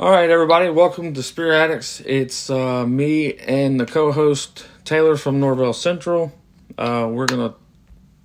[0.00, 1.98] All right, everybody, welcome to Spear Addicts.
[2.06, 6.32] It's uh, me and the co host Taylor from Norvell Central.
[6.78, 7.56] Uh, we're going to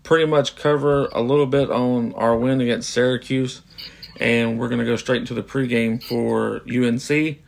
[0.04, 3.64] pretty much cover a little bit on our win against Syracuse,
[4.20, 7.40] and we're going to go straight into the pregame for UNC.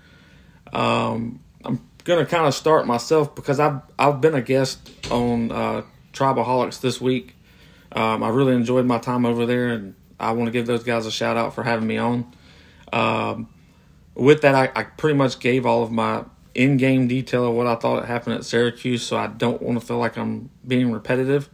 [0.73, 5.51] Um, I'm going to kind of start myself because I've, I've been a guest on
[5.51, 5.83] uh,
[6.13, 7.35] Tribaholics this week.
[7.91, 11.05] Um, I really enjoyed my time over there, and I want to give those guys
[11.05, 12.33] a shout out for having me on.
[12.91, 13.49] Um,
[14.16, 17.67] with that, I, I pretty much gave all of my in game detail of what
[17.67, 21.49] I thought happened at Syracuse, so I don't want to feel like I'm being repetitive.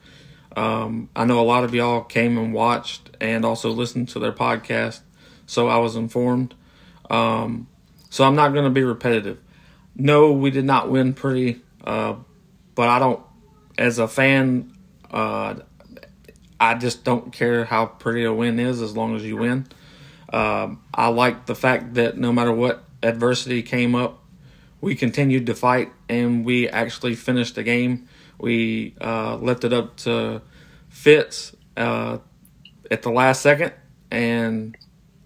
[0.55, 4.31] Um, I know a lot of y'all came and watched and also listened to their
[4.31, 5.01] podcast,
[5.47, 6.53] so I was informed.
[7.09, 7.67] Um,
[8.09, 9.39] so I'm not going to be repetitive.
[9.95, 12.15] No, we did not win pretty, uh,
[12.75, 13.21] but I don't,
[13.77, 14.71] as a fan,
[15.09, 15.55] uh,
[16.59, 19.67] I just don't care how pretty a win is as long as you win.
[20.31, 24.23] Um, I like the fact that no matter what adversity came up,
[24.79, 28.07] we continued to fight and we actually finished the game.
[28.39, 30.41] We uh, left it up to
[30.89, 32.17] Fitz uh,
[32.89, 33.73] at the last second,
[34.09, 34.75] and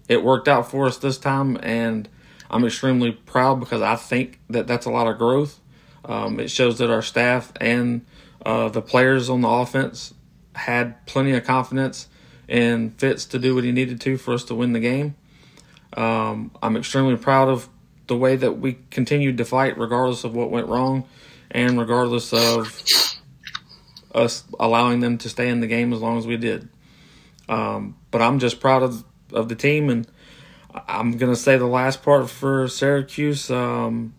[0.08, 1.58] it worked out for us this time.
[1.62, 2.08] And
[2.50, 5.60] I'm extremely proud because I think that that's a lot of growth.
[6.04, 8.04] Um, it shows that our staff and
[8.44, 10.14] uh, the players on the offense
[10.54, 12.08] had plenty of confidence
[12.48, 15.16] and Fitz to do what he needed to for us to win the game.
[15.96, 17.68] Um, I'm extremely proud of
[18.06, 21.08] the way that we continued to fight, regardless of what went wrong,
[21.50, 22.82] and regardless of
[24.14, 26.68] us allowing them to stay in the game as long as we did.
[27.48, 30.06] Um, but I'm just proud of of the team, and
[30.88, 33.50] I'm gonna say the last part for Syracuse.
[33.50, 34.14] Um,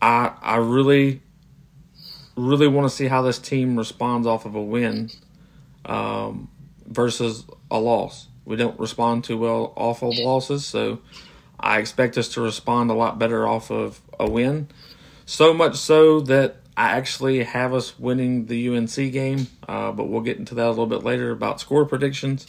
[0.00, 1.22] I I really
[2.36, 5.10] really want to see how this team responds off of a win.
[5.84, 6.50] Um,
[6.92, 8.28] versus a loss.
[8.44, 11.00] We don't respond too well off of losses, so
[11.58, 14.68] I expect us to respond a lot better off of a win.
[15.26, 20.22] So much so that I actually have us winning the UNC game, uh, but we'll
[20.22, 22.46] get into that a little bit later about score predictions.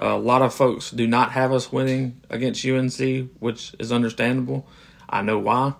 [0.00, 4.66] Uh, a lot of folks do not have us winning against UNC, which is understandable.
[5.08, 5.74] I know why.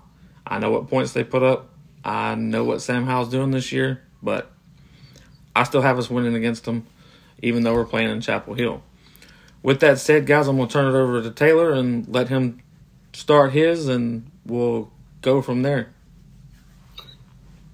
[0.46, 1.70] I know what points they put up.
[2.04, 4.50] I know what Sam Howell's doing this year, but
[5.54, 6.86] I still have us winning against them
[7.42, 8.82] even though we're playing in Chapel Hill.
[9.62, 12.62] With that said, guys, I'm going to turn it over to Taylor and let him
[13.12, 14.90] start his, and we'll
[15.20, 15.90] go from there.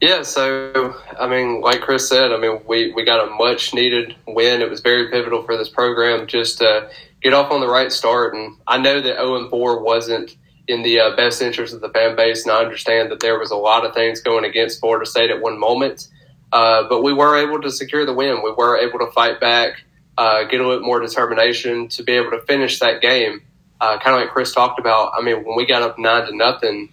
[0.01, 4.15] Yeah, so I mean, like Chris said, I mean, we, we got a much needed
[4.27, 4.61] win.
[4.61, 6.91] It was very pivotal for this program just to
[7.23, 8.35] get off on the right start.
[8.35, 10.37] And I know that 0 4 wasn't
[10.69, 13.51] in the uh, best interest of the fan base, and I understand that there was
[13.51, 16.09] a lot of things going against Florida State at one moment.
[16.55, 18.41] Uh, but we were able to secure the win.
[18.45, 19.83] We were able to fight back,
[20.17, 23.43] uh, get a little more determination to be able to finish that game.
[23.81, 25.13] Uh, kind of like Chris talked about.
[25.19, 26.91] I mean, when we got up nine to nothing,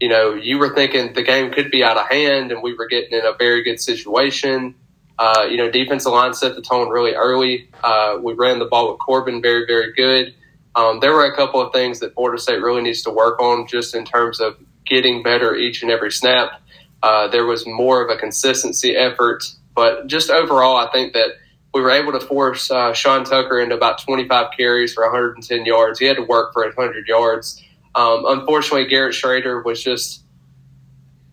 [0.00, 2.86] you know, you were thinking the game could be out of hand, and we were
[2.86, 4.74] getting in a very good situation.
[5.18, 7.68] Uh, you know, defensive line set the tone really early.
[7.84, 10.34] Uh, we ran the ball with Corbin very, very good.
[10.74, 13.66] Um, there were a couple of things that Florida State really needs to work on
[13.66, 16.62] just in terms of getting better each and every snap.
[17.02, 21.30] Uh, there was more of a consistency effort, but just overall, I think that
[21.74, 25.98] we were able to force uh, Sean Tucker into about 25 carries for 110 yards.
[25.98, 27.62] He had to work for 100 yards.
[27.94, 30.22] Um, unfortunately, Garrett Shrader was just,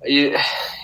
[0.04, 0.36] you,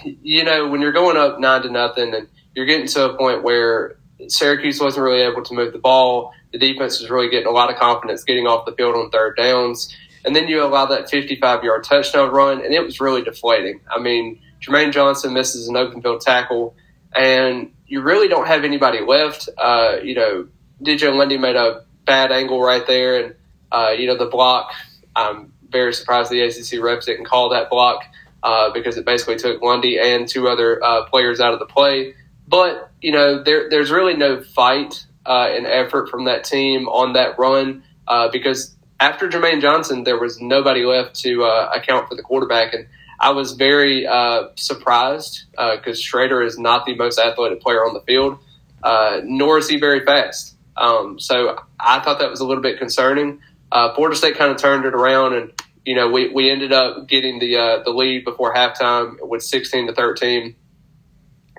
[0.03, 3.44] you know, when you're going up nine to nothing and you're getting to a point
[3.44, 3.97] where
[4.28, 6.34] Syracuse wasn't really able to move the ball.
[6.51, 9.38] The defense was really getting a lot of confidence getting off the field on third
[9.38, 9.96] downs.
[10.25, 13.79] And then you allow that 55 yard touchdown run, and it was really deflating.
[13.90, 16.75] I mean, Jermaine Johnson misses an open field tackle,
[17.16, 19.50] and you really don't have anybody left.
[19.58, 20.47] Uh, you know,
[20.81, 23.36] DJ Lundy made a bad angle right there, and
[23.72, 24.72] uh, you know the block.
[25.16, 28.03] I'm very surprised the ACC refs didn't call that block
[28.44, 32.16] uh, because it basically took Lundy and two other uh, players out of the play.
[32.47, 37.14] But you know, there, there's really no fight uh, and effort from that team on
[37.14, 42.23] that run uh, because after Jermaine Johnson, there was nobody left to account for the
[42.23, 42.88] quarterback and
[43.20, 47.94] I was very uh, surprised because uh, Shrader is not the most athletic player on
[47.94, 48.40] the field,
[48.82, 50.56] uh, nor is he very fast.
[50.78, 53.42] Um, so I thought that was a little bit concerning.
[53.72, 55.52] Uh, Florida State kind of turned it around, and
[55.86, 59.88] you know we, we ended up getting the uh, the lead before halftime with 16
[59.88, 60.56] to 13,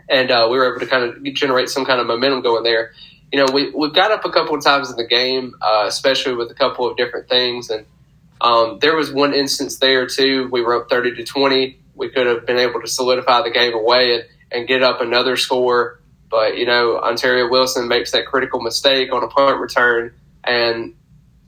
[0.09, 2.93] and uh, we were able to kind of generate some kind of momentum going there.
[3.31, 5.55] You know, we we got up a couple of times in the game,
[5.85, 7.85] especially with a couple of different things, and
[8.41, 10.49] um, there was one instance there too.
[10.51, 11.81] We were up thirty to twenty.
[11.95, 15.37] We could have been able to solidify the game away and, and get up another
[15.37, 16.01] score.
[16.31, 20.15] But you know, Ontaria Wilson makes that critical mistake on a punt return,
[20.45, 20.95] and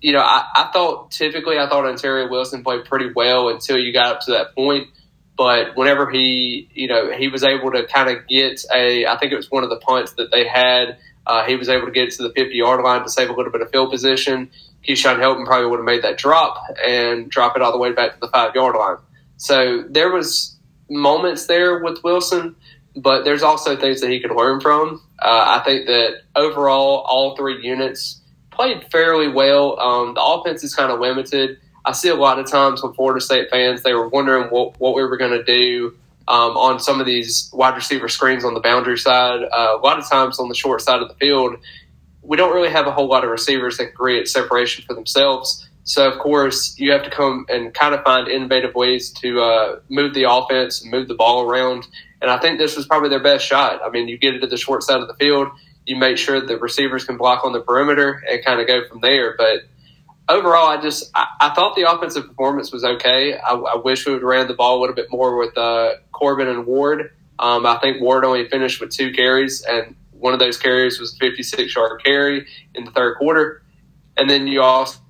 [0.03, 3.93] you know, I, I thought typically I thought Ontaria Wilson played pretty well until you
[3.93, 4.89] got up to that point.
[5.37, 9.33] But whenever he, you know, he was able to kind of get a, I think
[9.33, 10.99] it was one of the punts that they had.
[11.27, 13.53] Uh, he was able to get to the 50 yard line to save a little
[13.53, 14.51] bit of field position.
[14.87, 18.15] Keyshawn Helton probably would have made that drop and drop it all the way back
[18.15, 18.97] to the five yard line.
[19.37, 20.57] So there was
[20.91, 22.57] moments there with Wilson,
[22.97, 25.03] but there's also things that he could learn from.
[25.19, 28.21] Uh, I think that overall, all three units
[28.51, 29.79] played fairly well.
[29.81, 31.59] Um, the offense is kind of limited.
[31.85, 34.95] I see a lot of times with Florida State fans, they were wondering what, what
[34.95, 35.97] we were going to do
[36.29, 39.43] um, on some of these wide receiver screens on the boundary side.
[39.43, 41.57] Uh, a lot of times on the short side of the field,
[42.23, 45.69] we don't really have a whole lot of receivers that create separation for themselves.
[45.85, 49.81] So, of course, you have to come and kind of find innovative ways to uh,
[49.89, 51.87] move the offense and move the ball around.
[52.21, 53.81] And I think this was probably their best shot.
[53.85, 55.49] I mean, you get it to the short side of the field,
[55.87, 59.01] you make sure the receivers can block on the perimeter and kind of go from
[59.01, 59.35] there.
[59.37, 59.63] But
[60.29, 63.37] overall, I just I, I thought the offensive performance was okay.
[63.37, 66.49] I, I, wish we would ran the ball a little bit more with uh, Corbin
[66.49, 67.13] and Ward.
[67.39, 71.15] Um, I think Ward only finished with two carries, and one of those carries was
[71.15, 72.47] a 56 yard carry
[72.77, 73.63] in the third quarter.
[74.17, 75.01] And then you also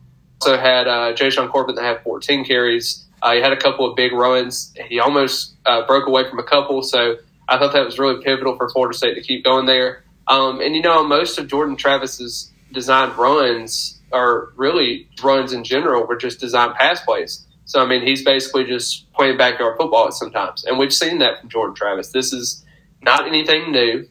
[0.43, 3.05] had uh, Jashaun Corbin that had 14 carries.
[3.21, 4.73] Uh, he had a couple of big runs.
[4.89, 7.17] He almost uh, broke away from a couple, so
[7.47, 10.03] I thought that was really pivotal for Florida State to keep going there.
[10.29, 16.07] Um, and you know, most of Jordan Travis's designed runs, are really runs in general,
[16.07, 17.47] were just designed pass plays.
[17.67, 21.51] So I mean, he's basically just playing backyard football sometimes, and we've seen that from
[21.51, 22.09] Jordan Travis.
[22.13, 22.65] This is
[23.03, 24.09] not anything new.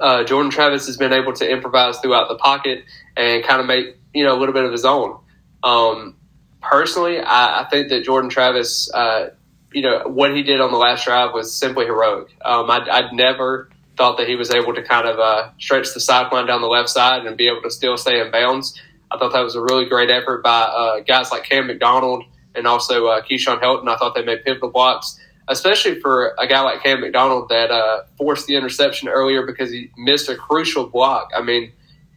[0.00, 2.84] Uh, Jordan Travis has been able to improvise throughout the pocket
[3.16, 5.18] and kind of make you know a little bit of his own.
[5.62, 6.16] Um,
[6.60, 9.30] personally, I, I, think that Jordan Travis, uh,
[9.72, 12.28] you know, what he did on the last drive was simply heroic.
[12.44, 16.00] Um, I'd, I'd, never thought that he was able to kind of uh, stretch the
[16.00, 18.80] sideline down the left side and be able to still stay in bounds.
[19.10, 22.24] I thought that was a really great effort by uh, guys like Cam McDonald
[22.54, 23.88] and also uh, Keyshawn Helton.
[23.88, 25.18] I thought they made pivotal blocks,
[25.48, 29.90] especially for a guy like Cam McDonald that uh, forced the interception earlier because he
[29.96, 31.30] missed a crucial block.
[31.34, 31.72] I mean,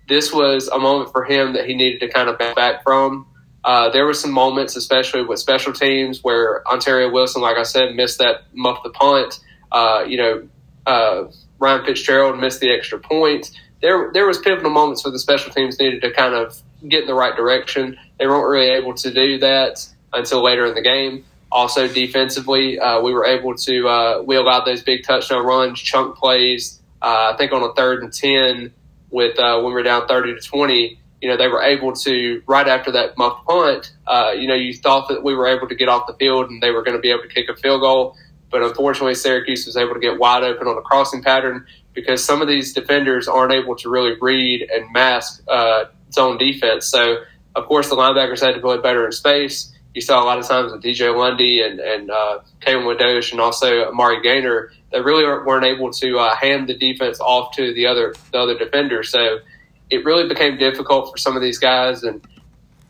[0.07, 3.25] this was a moment for him that he needed to kind of back back from.
[3.63, 7.95] Uh, there were some moments, especially with special teams, where Ontaria Wilson, like I said,
[7.95, 9.39] missed that muff the punt.
[9.71, 10.47] Uh, you know,
[10.85, 11.23] uh,
[11.59, 13.51] Ryan Fitzgerald missed the extra point.
[13.81, 17.07] There, there was pivotal moments where the special teams needed to kind of get in
[17.07, 17.97] the right direction.
[18.19, 21.23] They weren't really able to do that until later in the game.
[21.51, 26.15] Also, defensively, uh, we were able to uh, we allowed those big touchdown runs, chunk
[26.15, 26.81] plays.
[27.01, 28.73] Uh, I think on a third and ten,
[29.09, 32.41] with uh, when we were down thirty to twenty, you know they were able to
[32.47, 33.91] right after that muff punt.
[34.07, 36.63] Uh, you know, you thought that we were able to get off the field and
[36.63, 38.15] they were going to be able to kick a field goal,
[38.49, 42.41] but unfortunately, Syracuse was able to get wide open on a crossing pattern because some
[42.41, 46.87] of these defenders aren't able to really read and mask uh, zone defense.
[46.87, 47.23] So,
[47.55, 50.47] of course, the linebackers had to play better in space you saw a lot of
[50.47, 55.23] times with DJ Lundy and, and uh, Kevin Wadosh and also Amari Gainer, they really
[55.23, 59.03] weren't able to uh, hand the defense off to the other the other defender.
[59.03, 59.39] So
[59.89, 62.25] it really became difficult for some of these guys, and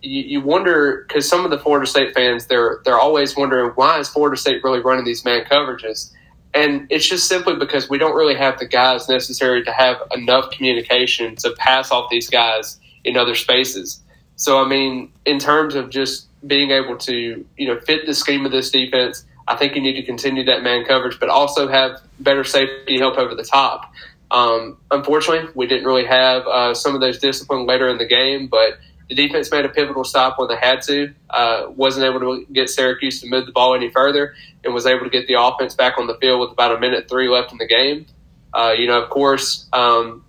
[0.02, 4.00] you, you wonder because some of the Florida State fans they're they're always wondering why
[4.00, 6.12] is Florida State really running these man coverages,
[6.54, 10.52] and it's just simply because we don't really have the guys necessary to have enough
[10.52, 14.02] communication to pass off these guys in other spaces.
[14.36, 18.46] So I mean, in terms of just being able to you know fit the scheme
[18.46, 19.26] of this defense.
[19.48, 23.18] I think you need to continue that man coverage, but also have better safety help
[23.18, 23.92] over the top.
[24.30, 28.48] Um, unfortunately, we didn't really have uh, some of those discipline later in the game,
[28.48, 28.80] but
[29.10, 31.14] the defense made a pivotal stop when they had to.
[31.30, 34.34] Uh, wasn't able to get Syracuse to move the ball any further,
[34.64, 37.10] and was able to get the offense back on the field with about a minute
[37.10, 38.06] three left in the game.
[38.54, 40.24] Uh, you know, of course, um,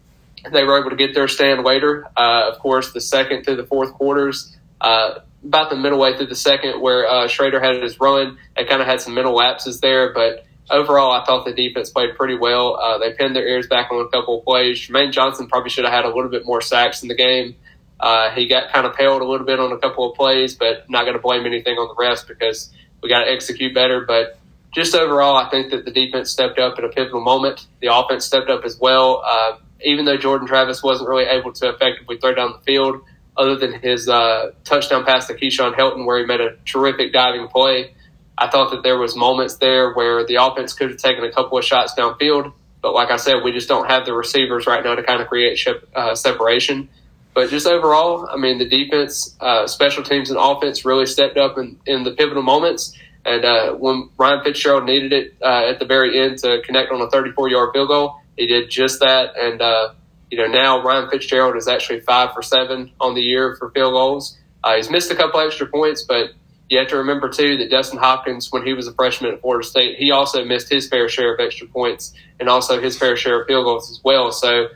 [0.50, 2.04] they were able to get their stand later.
[2.16, 6.26] Uh, of course, the second through the fourth quarters, uh, about the middle way through
[6.26, 9.80] the second where uh, Shrader had his run and kind of had some mental lapses
[9.80, 10.12] there.
[10.12, 12.78] But overall, I thought the defense played pretty well.
[12.80, 14.78] Uh, they pinned their ears back on a couple of plays.
[14.78, 17.56] Jermaine Johnson probably should have had a little bit more sacks in the game.
[17.98, 20.88] Uh, he got kind of paled a little bit on a couple of plays, but
[20.90, 24.04] not going to blame anything on the rest because we got to execute better.
[24.04, 24.38] But
[24.72, 27.66] just overall, I think that the defense stepped up at a pivotal moment.
[27.80, 29.22] The offense stepped up as well.
[29.24, 33.02] Uh, even though Jordan Travis wasn't really able to effectively throw down the field,
[33.36, 37.48] other than his uh, touchdown pass to Keyshawn Helton, where he made a terrific diving
[37.48, 37.94] play.
[38.36, 41.58] I thought that there was moments there where the offense could have taken a couple
[41.58, 44.94] of shots downfield, but like I said, we just don't have the receivers right now
[44.94, 46.88] to kind of create ship, uh, separation.
[47.34, 51.56] But just overall, I mean, the defense, uh, special teams, and offense really stepped up
[51.56, 52.96] in, in the pivotal moments.
[53.24, 57.00] And uh, when Ryan Fitzgerald needed it uh, at the very end to connect on
[57.00, 59.36] a 34 yard field goal, he did just that.
[59.38, 59.92] And uh,
[60.32, 63.92] you know, now Ryan Fitzgerald is actually five for seven on the year for field
[63.92, 64.38] goals.
[64.64, 66.30] Uh, he's missed a couple extra points, but
[66.70, 69.68] you have to remember too that Dustin Hopkins, when he was a freshman at Florida
[69.68, 73.42] State, he also missed his fair share of extra points and also his fair share
[73.42, 74.32] of field goals as well.
[74.32, 74.68] So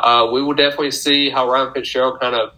[0.00, 2.54] uh, we will definitely see how Ryan Fitzgerald kind of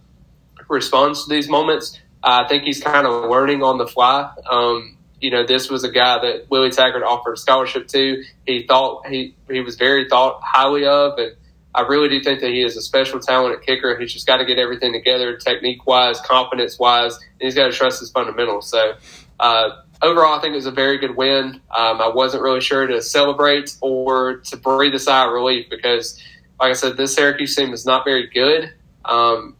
[0.68, 1.98] responds to these moments.
[2.22, 4.32] I think he's kind of learning on the fly.
[4.48, 8.22] Um, you know, this was a guy that Willie Taggart offered a scholarship to.
[8.46, 11.34] He thought he he was very thought highly of, and
[11.74, 13.98] I really do think that he is a special talent at kicker.
[13.98, 17.72] He's just got to get everything together, technique wise, confidence wise, and he's got to
[17.72, 18.70] trust his fundamentals.
[18.70, 18.94] So.
[19.40, 19.70] Uh,
[20.02, 21.60] overall, I think it was a very good win.
[21.76, 26.22] Um, I wasn't really sure to celebrate or to breathe a sigh of relief because,
[26.60, 28.72] like I said, this Syracuse team is not very good.
[29.04, 29.56] Um,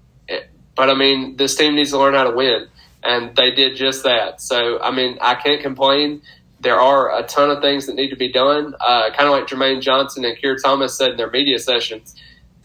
[0.74, 2.68] but I mean, this team needs to learn how to win,
[3.02, 4.40] and they did just that.
[4.40, 6.22] So I mean, I can't complain.
[6.64, 8.74] There are a ton of things that need to be done.
[8.80, 12.16] Uh, kind of like Jermaine Johnson and Keir Thomas said in their media sessions,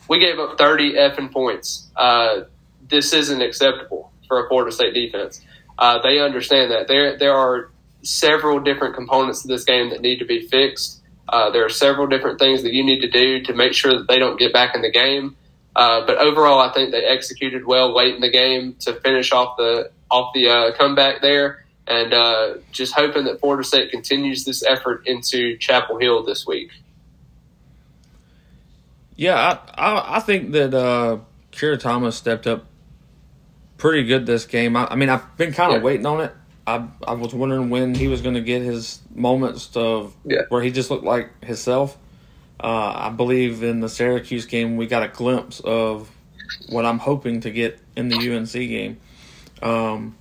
[0.08, 1.92] we gave up 30 effing points.
[1.96, 2.42] Uh,
[2.88, 5.42] this isn't acceptable for a Florida State defense.
[5.78, 10.20] Uh, they understand that there there are several different components to this game that need
[10.20, 11.02] to be fixed.
[11.28, 14.08] Uh, there are several different things that you need to do to make sure that
[14.08, 15.36] they don't get back in the game.
[15.76, 19.58] Uh, but overall, I think they executed well late in the game to finish off
[19.58, 24.64] the off the uh, comeback there, and uh, just hoping that Florida State continues this
[24.64, 26.72] effort into Chapel Hill this week.
[29.16, 31.18] Yeah, I I, I think that uh,
[31.52, 32.66] Keir Thomas stepped up
[33.78, 34.78] pretty good this game.
[34.78, 35.86] I, I mean, I've been kind of yeah.
[35.86, 36.32] waiting on it.
[36.68, 40.44] I I was wondering when he was going to get his moments of yeah.
[40.50, 41.98] where he just looked like himself.
[42.62, 46.12] Uh, I believe in the Syracuse game, we got a glimpse of
[46.68, 49.00] what I'm hoping to get in the UNC game.
[49.62, 50.18] Um,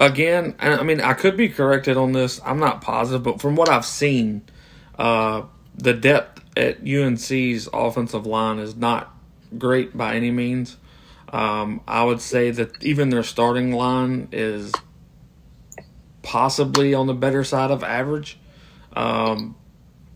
[0.00, 2.40] again, I mean, I could be corrected on this.
[2.44, 4.42] I'm not positive, but from what I've seen,
[4.98, 5.42] uh,
[5.76, 9.14] the depth at UNC's offensive line is not
[9.56, 10.76] great by any means.
[11.32, 14.72] Um, I would say that even their starting line is
[16.22, 18.38] possibly on the better side of average.
[18.94, 19.56] Um,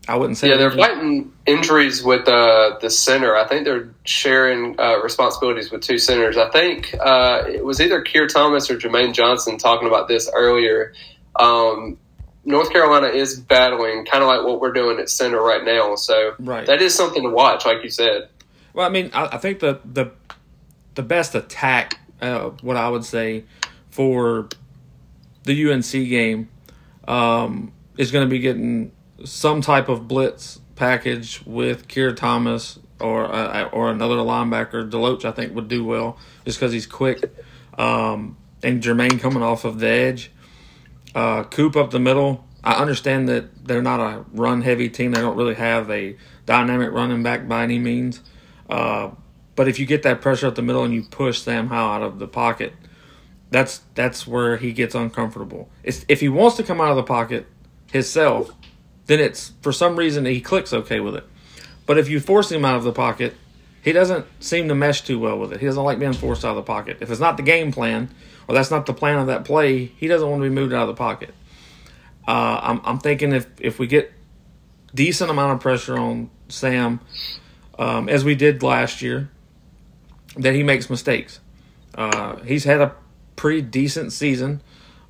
[0.07, 0.49] I wouldn't say.
[0.49, 3.37] Yeah, they're fighting injuries with uh, the center.
[3.37, 6.35] I think they're sharing uh, responsibilities with two centers.
[6.35, 10.93] I think uh, it was either Keir Thomas or Jermaine Johnson talking about this earlier.
[11.37, 11.97] Um,
[12.43, 15.95] North Carolina is battling kind of like what we're doing at center right now.
[15.95, 16.65] So right.
[16.65, 18.27] that is something to watch, like you said.
[18.73, 20.11] Well, I mean, I, I think the the
[20.95, 23.45] the best attack, uh, what I would say,
[23.89, 24.49] for
[25.43, 26.49] the UNC game
[27.07, 28.91] um, is going to be getting
[29.23, 34.89] some type of blitz package with Keir Thomas or uh, or another linebacker.
[34.89, 37.33] Deloach, I think, would do well just because he's quick.
[37.77, 40.31] Um, and Jermaine coming off of the edge.
[41.13, 42.45] Uh, Coop up the middle.
[42.63, 45.11] I understand that they're not a run heavy team.
[45.11, 46.15] They don't really have a
[46.45, 48.21] dynamic running back by any means.
[48.69, 49.11] Uh,
[49.55, 52.01] but if you get that pressure up the middle and you push Sam Howell out
[52.03, 52.73] of the pocket,
[53.51, 55.69] that's that's where he gets uncomfortable.
[55.83, 57.45] It's, if he wants to come out of the pocket
[57.91, 58.51] himself,
[59.07, 61.25] then it's for some reason he clicks okay with it.
[61.85, 63.35] But if you force him out of the pocket,
[63.81, 65.59] he doesn't seem to mesh too well with it.
[65.59, 66.97] He doesn't like being forced out of the pocket.
[67.01, 68.09] If it's not the game plan
[68.47, 70.83] or that's not the plan of that play, he doesn't want to be moved out
[70.83, 71.33] of the pocket.
[72.25, 74.13] Uh, I'm, I'm thinking if if we get
[74.95, 77.01] decent amount of pressure on Sam,
[77.77, 79.29] um, as we did last year,
[80.37, 81.41] that he makes mistakes.
[81.95, 82.95] Uh, he's had a
[83.35, 84.61] pretty decent season,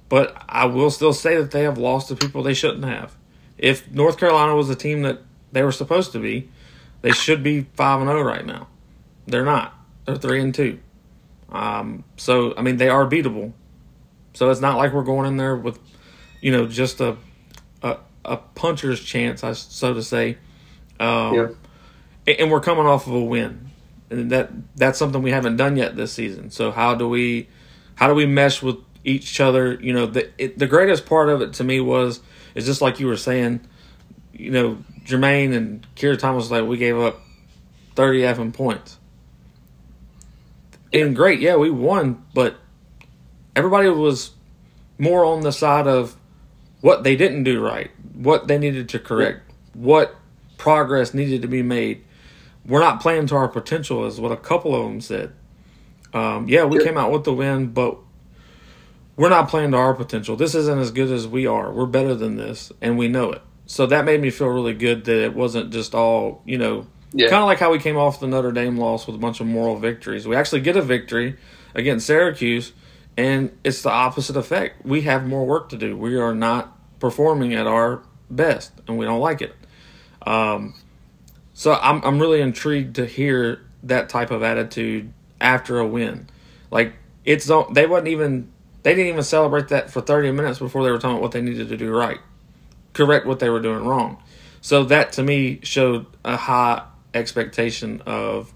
[0.10, 3.16] but I will still say that they have lost to people they shouldn't have
[3.64, 5.20] if North Carolina was a team that
[5.54, 6.50] they were supposed to be,
[7.02, 8.68] they should be five and zero oh right now.
[9.26, 9.74] They're not.
[10.06, 10.80] They're three and two.
[11.50, 13.54] Um, so I mean, they are beatable.
[14.34, 15.80] So it's not like we're going in there with,
[16.42, 17.16] you know, just a
[17.82, 20.38] a, a puncher's chance, I so to say.
[21.00, 21.48] Um, yeah.
[22.40, 23.70] And we're coming off of a win,
[24.10, 26.52] and that that's something we haven't done yet this season.
[26.52, 27.48] So how do we
[27.96, 29.76] how do we mesh with each other?
[29.76, 32.20] You know, the it, the greatest part of it to me was
[32.56, 33.62] it's just like you were saying,
[34.34, 37.20] you know, Jermaine and Keir Thomas like we gave up
[37.96, 38.98] thirty effing points.
[40.92, 42.56] And great, yeah, we won, but
[43.56, 44.32] everybody was
[45.00, 46.16] more on the side of
[46.82, 49.42] what they didn't do right, what they needed to correct,
[49.74, 50.16] what
[50.58, 52.04] progress needed to be made.
[52.66, 55.34] We're not playing to our potential, is what a couple of them said.
[56.14, 57.98] Um, yeah, we came out with the win, but
[59.16, 60.36] we're not playing to our potential.
[60.36, 61.72] This isn't as good as we are.
[61.72, 63.42] We're better than this, and we know it.
[63.66, 67.30] So that made me feel really good that it wasn't just all, you know, yeah.
[67.30, 69.48] kind of like how we came off the Notre Dame loss with a bunch of
[69.48, 70.28] moral victories.
[70.28, 71.38] We actually get a victory
[71.76, 72.74] against Syracuse,
[73.16, 74.86] and it's the opposite effect.
[74.86, 75.96] We have more work to do.
[75.96, 79.56] We are not performing at our best, and we don't like it.
[80.26, 80.74] Um,
[81.54, 86.28] so I'm I'm really intrigued to hear that type of attitude after a win.
[86.72, 86.94] Like
[87.26, 88.52] it's they wasn't even
[88.84, 91.42] they didn't even celebrate that for 30 minutes before they were talking about what they
[91.42, 92.20] needed to do right,
[92.94, 94.22] correct what they were doing wrong.
[94.62, 98.54] So that to me showed a high expectation of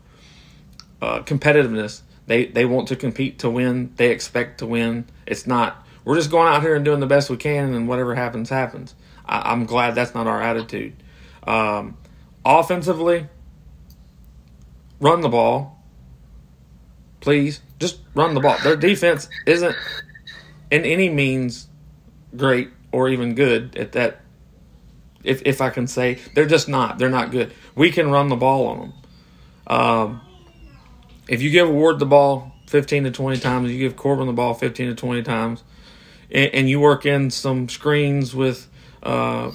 [1.01, 2.01] uh, competitiveness.
[2.27, 3.93] They they want to compete to win.
[3.95, 5.05] They expect to win.
[5.25, 8.15] It's not we're just going out here and doing the best we can, and whatever
[8.15, 8.95] happens happens.
[9.25, 10.93] I, am glad that's not our attitude.
[11.45, 11.97] Um,
[12.45, 13.27] offensively,
[15.01, 15.83] run the ball,
[17.19, 17.59] please.
[17.77, 18.57] Just run the ball.
[18.63, 19.75] Their defense isn't
[20.71, 21.67] in any means
[22.35, 24.21] great or even good at that.
[25.23, 26.97] If if I can say, they're just not.
[26.99, 27.53] They're not good.
[27.75, 28.93] We can run the ball on them.
[29.67, 30.21] Um,
[31.27, 34.53] if you give Ward the ball 15 to 20 times, you give Corbin the ball
[34.53, 35.63] 15 to 20 times,
[36.31, 38.69] and, and you work in some screens with
[39.03, 39.51] uh,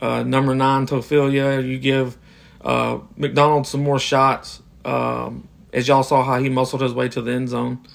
[0.00, 2.18] uh, number nine Toafili, you give
[2.60, 4.60] uh, McDonald some more shots.
[4.84, 7.86] Um, as y'all saw how he muscled his way to the end zone,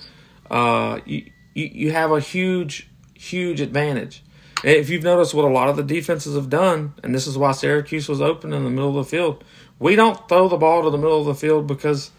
[0.49, 4.23] uh, you, you, you have a huge, huge advantage.
[4.63, 7.51] if you've noticed what a lot of the defenses have done, and this is why
[7.51, 9.43] Syracuse was open in the middle of the field,
[9.79, 12.11] we don't throw the ball to the middle of the field because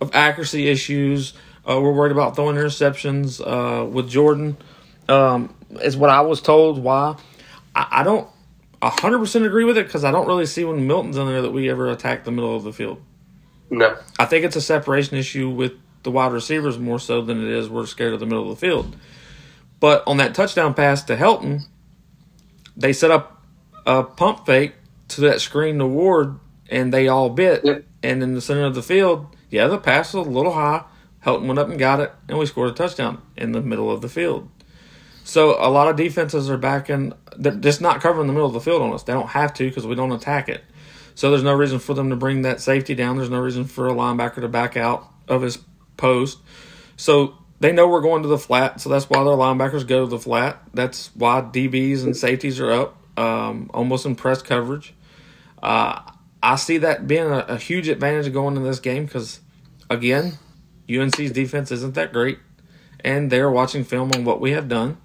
[0.00, 1.32] of accuracy issues.
[1.68, 4.56] Uh, we're worried about throwing interceptions uh, with Jordan,
[5.08, 6.78] um, is what I was told.
[6.82, 7.16] Why?
[7.74, 8.28] I, I don't
[8.82, 11.70] 100% agree with it because I don't really see when Milton's in there that we
[11.70, 13.00] ever attack the middle of the field.
[13.70, 13.96] No.
[14.18, 15.72] I think it's a separation issue with
[16.02, 18.66] the wide receivers more so than it is we're scared of the middle of the
[18.66, 18.96] field.
[19.80, 21.62] But on that touchdown pass to Helton,
[22.76, 23.42] they set up
[23.84, 24.74] a pump fake
[25.08, 26.38] to that screen to Ward,
[26.70, 27.64] and they all bit.
[27.64, 27.84] Yep.
[28.02, 30.84] And in the center of the field, yeah, the pass was a little high.
[31.24, 34.00] Helton went up and got it, and we scored a touchdown in the middle of
[34.00, 34.48] the field.
[35.24, 38.60] So a lot of defenses are backing, they're just not covering the middle of the
[38.60, 39.04] field on us.
[39.04, 40.64] They don't have to because we don't attack it.
[41.14, 43.16] So there's no reason for them to bring that safety down.
[43.16, 45.58] There's no reason for a linebacker to back out of his
[46.02, 46.38] post.
[46.96, 50.10] So they know we're going to the flat, so that's why their linebackers go to
[50.10, 50.60] the flat.
[50.74, 54.94] That's why DBs and safeties are up, um, almost in press coverage.
[55.62, 56.00] Uh,
[56.42, 59.38] I see that being a, a huge advantage going in this game because,
[59.88, 60.38] again,
[60.90, 62.40] UNC's defense isn't that great,
[63.00, 64.98] and they're watching film on what we have done,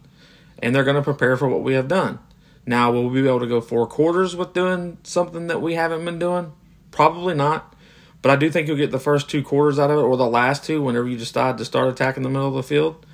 [0.64, 2.18] and they're going to prepare for what we have done.
[2.66, 6.04] Now, will we be able to go four quarters with doing something that we haven't
[6.04, 6.54] been doing?
[6.90, 7.76] Probably not.
[8.22, 10.26] But I do think you'll get the first two quarters out of it, or the
[10.26, 13.06] last two, whenever you decide to start attacking the middle of the field.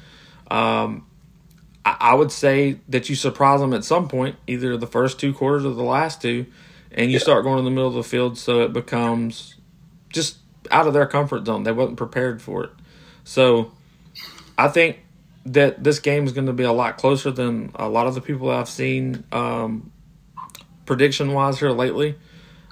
[0.49, 1.05] Um,
[1.85, 5.33] I, I, would say that you surprise them at some point, either the first two
[5.33, 6.45] quarters or the last two,
[6.91, 7.23] and you yeah.
[7.23, 9.55] start going in the middle of the field so it becomes
[10.09, 10.37] just
[10.71, 11.63] out of their comfort zone.
[11.63, 12.71] They wasn't prepared for it.
[13.23, 13.71] So
[14.57, 14.99] I think
[15.45, 18.21] that this game is going to be a lot closer than a lot of the
[18.21, 19.91] people I've seen um,
[20.85, 22.15] prediction wise here lately.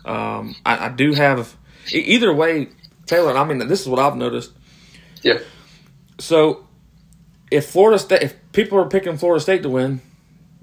[0.05, 1.55] Um, I, I, do have
[1.91, 2.69] either way,
[3.05, 3.37] Taylor.
[3.37, 4.51] I mean, this is what I've noticed.
[5.21, 5.39] Yeah.
[6.19, 6.67] So,
[7.49, 10.01] if Florida State, if people are picking Florida State to win,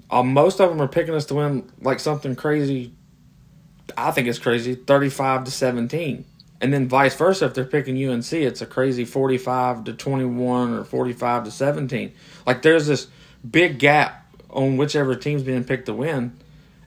[0.09, 2.93] uh, most of them are picking us to win like something crazy.
[3.97, 6.25] I think it's crazy, thirty-five to seventeen
[6.61, 10.83] and then vice versa if they're picking UNC it's a crazy 45 to 21 or
[10.83, 12.13] 45 to 17
[12.45, 13.07] like there's this
[13.49, 16.37] big gap on whichever team's being picked to win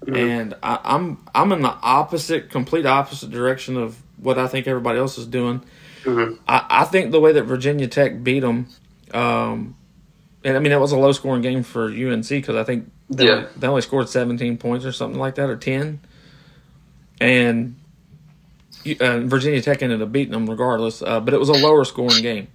[0.05, 0.15] mm-hmm.
[0.15, 4.99] and I, I'm, I'm in the opposite complete opposite direction of what I think everybody
[4.99, 5.63] else is doing
[6.05, 6.35] mm-hmm.
[6.49, 8.69] I, I think the way that Virginia Tech beat them
[9.13, 9.77] um,
[10.45, 13.27] and I mean that was a low scoring game for UNC because I think they,
[13.27, 13.47] yeah.
[13.57, 16.01] they only scored 17 points or something like that or 10
[17.21, 17.77] and
[19.01, 22.23] uh, Virginia Tech ended up beating them regardless, uh, but it was a lower scoring
[22.23, 22.49] game.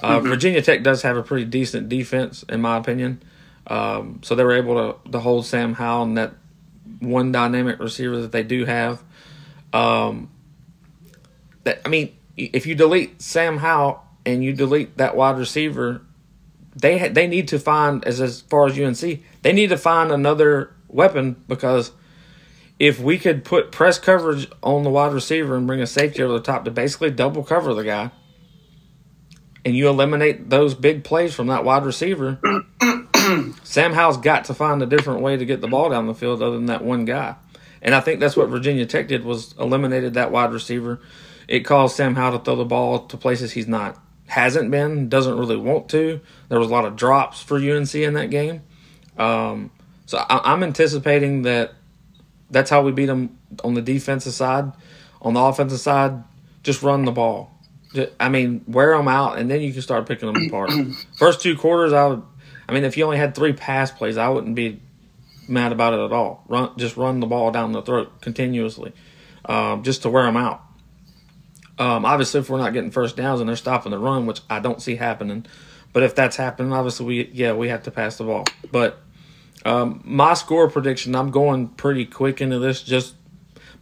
[0.00, 0.28] Uh, mm-hmm.
[0.28, 3.20] Virginia Tech does have a pretty decent defense, in my opinion.
[3.66, 6.34] Um, so they were able to, to hold Sam Howell and that
[7.00, 9.02] one dynamic receiver that they do have.
[9.72, 10.30] Um,
[11.68, 16.00] that I mean, if you delete Sam Howell and you delete that wide receiver,
[16.74, 20.10] they ha- they need to find as as far as UNC, they need to find
[20.10, 21.92] another weapon because
[22.78, 26.32] if we could put press coverage on the wide receiver and bring a safety over
[26.32, 28.10] the top to basically double cover the guy,
[29.64, 32.38] and you eliminate those big plays from that wide receiver,
[33.62, 36.40] Sam Howell's got to find a different way to get the ball down the field
[36.40, 37.34] other than that one guy.
[37.82, 41.00] And I think that's what Virginia Tech did was eliminated that wide receiver.
[41.48, 45.36] It caused Sam Howell to throw the ball to places he's not hasn't been, doesn't
[45.36, 46.20] really want to.
[46.48, 48.62] There was a lot of drops for UNC in that game.
[49.16, 49.70] Um,
[50.06, 51.72] so I, I'm anticipating that
[52.50, 54.70] that's how we beat them on the defensive side.
[55.20, 56.22] On the offensive side,
[56.62, 57.50] just run the ball.
[58.20, 60.70] I mean, wear them out, and then you can start picking them apart.
[61.18, 62.22] First two quarters, I would.
[62.68, 64.80] I mean, if you only had three pass plays, I wouldn't be
[65.48, 66.44] mad about it at all.
[66.48, 68.92] Run, just run the ball down the throat continuously,
[69.46, 70.62] um, just to wear them out.
[71.78, 74.60] Um, obviously, if we're not getting first downs and they're stopping the run, which I
[74.60, 75.46] don't see happening,
[75.92, 78.44] But if that's happening, obviously we yeah we have to pass the ball.
[78.70, 78.98] But
[79.64, 83.14] um, my score prediction, I'm going pretty quick into this just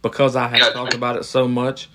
[0.01, 1.89] because I have talked about it so much.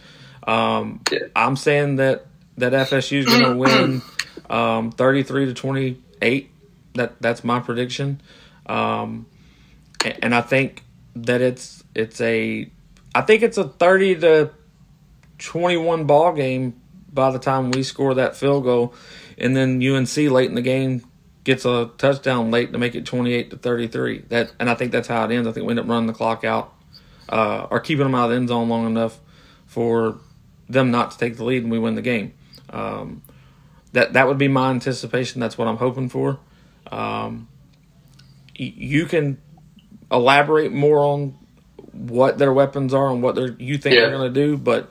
[0.46, 1.00] Um.
[1.36, 2.26] I'm saying that
[2.58, 4.02] that FSU is going to win
[4.50, 6.50] um, 33 to 28.
[6.94, 8.20] That that's my prediction,
[8.66, 9.26] um,
[10.04, 10.82] and, and I think
[11.16, 12.70] that it's it's a
[13.14, 14.50] I think it's a 30 to
[15.42, 16.80] 21 ball game
[17.12, 18.94] by the time we score that field goal,
[19.36, 21.04] and then UNC late in the game
[21.44, 24.24] gets a touchdown late to make it 28 to 33.
[24.28, 25.48] That and I think that's how it ends.
[25.48, 26.72] I think we end up running the clock out
[27.28, 29.18] uh, or keeping them out of the end zone long enough
[29.66, 30.18] for
[30.68, 32.34] them not to take the lead and we win the game.
[32.70, 33.22] Um,
[33.92, 35.40] that that would be my anticipation.
[35.40, 36.38] That's what I'm hoping for.
[36.90, 37.48] Um,
[38.54, 39.40] you can
[40.10, 41.38] elaborate more on
[41.92, 44.02] what their weapons are and what they you think yeah.
[44.02, 44.90] they're going to do, but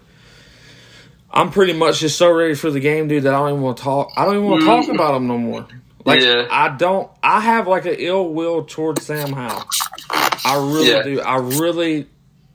[1.33, 3.77] I'm pretty much just so ready for the game, dude, that I don't even want
[3.77, 4.11] to talk.
[4.17, 4.95] I don't even want to talk mm.
[4.95, 5.67] about them no more.
[6.03, 6.47] Like yeah.
[6.49, 7.09] I don't.
[7.23, 9.65] I have like an ill will towards Sam Howell.
[10.09, 11.03] I really yeah.
[11.03, 11.21] do.
[11.21, 12.07] I really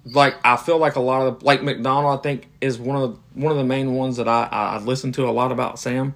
[0.05, 0.35] like.
[0.45, 2.19] I feel like a lot of the, like McDonald.
[2.19, 5.13] I think is one of the, one of the main ones that I I listen
[5.13, 6.15] to a lot about Sam.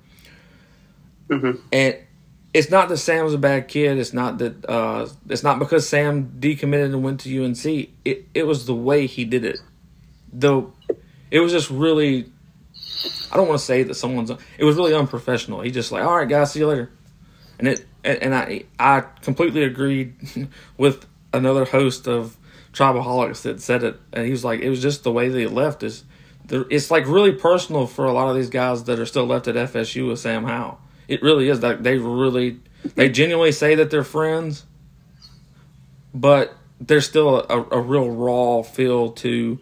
[1.28, 1.60] Mm-hmm.
[1.72, 1.96] And
[2.52, 3.98] it's not that Sam's a bad kid.
[3.98, 7.64] It's not that uh, it's not because Sam decommitted and went to UNC.
[8.04, 9.60] It it was the way he did it.
[10.32, 10.72] Though
[11.30, 12.32] it was just really
[13.32, 14.30] I don't want to say that someone's.
[14.58, 15.60] It was really unprofessional.
[15.60, 16.90] He just like, all right, guys, see you later.
[17.58, 20.14] And it and I I completely agreed
[20.76, 22.36] with another host of
[22.72, 25.82] Tribaholics that said it, and he was like, it was just the way they left
[25.82, 26.04] is.
[26.52, 29.54] It's like really personal for a lot of these guys that are still left at
[29.54, 30.80] FSU with Sam Howell.
[31.06, 32.58] It really is that they really
[32.96, 34.64] they genuinely say that they're friends,
[36.12, 39.60] but there's still a, a real raw feel to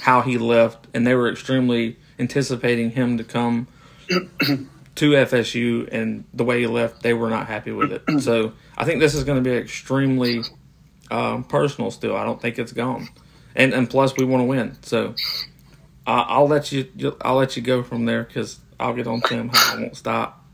[0.00, 3.68] how he left, and they were extremely anticipating him to come
[4.08, 8.20] to FSU, and the way he left, they were not happy with it.
[8.20, 10.42] So I think this is going to be extremely
[11.10, 11.90] um, personal.
[11.90, 13.08] Still, I don't think it's gone,
[13.54, 14.76] and and plus we want to win.
[14.82, 15.14] So
[16.06, 19.50] uh, I'll let you I'll let you go from there because I'll get on Tim.
[19.52, 20.44] I won't stop.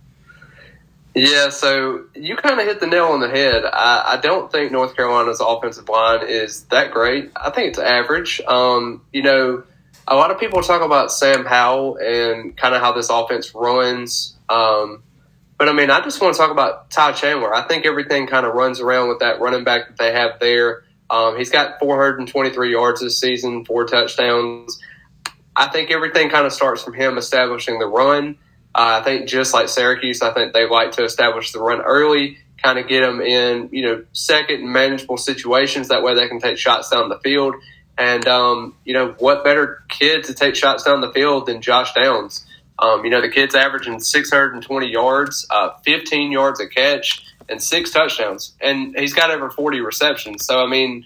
[1.15, 3.65] Yeah, so you kind of hit the nail on the head.
[3.65, 7.31] I, I, don't think North Carolina's offensive line is that great.
[7.37, 8.41] I think it's average.
[8.41, 9.63] Um, you know,
[10.07, 14.37] a lot of people talk about Sam Howell and kind of how this offense runs.
[14.49, 15.03] Um,
[15.59, 17.55] but I mean, I just want to talk about Ty Chandler.
[17.55, 20.85] I think everything kind of runs around with that running back that they have there.
[21.09, 24.81] Um, he's got 423 yards this season, four touchdowns.
[25.57, 28.39] I think everything kind of starts from him establishing the run.
[28.75, 32.39] Uh, I think just like Syracuse, I think they like to establish the run early,
[32.61, 35.89] kind of get them in, you know, second and manageable situations.
[35.89, 37.55] That way they can take shots down the field.
[37.97, 41.93] And, um, you know, what better kid to take shots down the field than Josh
[41.95, 42.45] Downs?
[42.79, 47.93] Um, you know, the kid's averaging 620 yards, uh, 15 yards a catch, and six
[47.93, 48.55] touchdowns.
[48.61, 50.45] And he's got over 40 receptions.
[50.45, 51.05] So, I mean,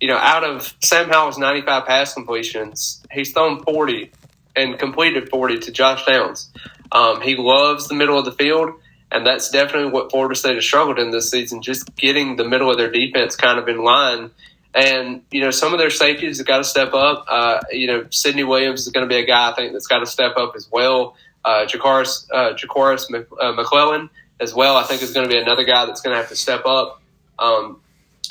[0.00, 4.12] you know, out of Sam Howell's 95 pass completions, he's thrown 40
[4.54, 6.50] and completed 40 to Josh Downs.
[6.92, 8.74] Um, he loves the middle of the field.
[9.10, 12.70] And that's definitely what Florida State has struggled in this season, just getting the middle
[12.70, 14.30] of their defense kind of in line
[14.78, 17.24] and you know, some of their safeties have got to step up.
[17.28, 19.98] Uh, you know, Sidney Williams is going to be a guy I think that's got
[19.98, 21.16] to step up as well.
[21.44, 24.08] Uh, Jakaris, uh, Jakaris uh, McClellan
[24.40, 24.76] as well.
[24.76, 27.02] I think is going to be another guy that's going to have to step up.
[27.40, 27.80] Um,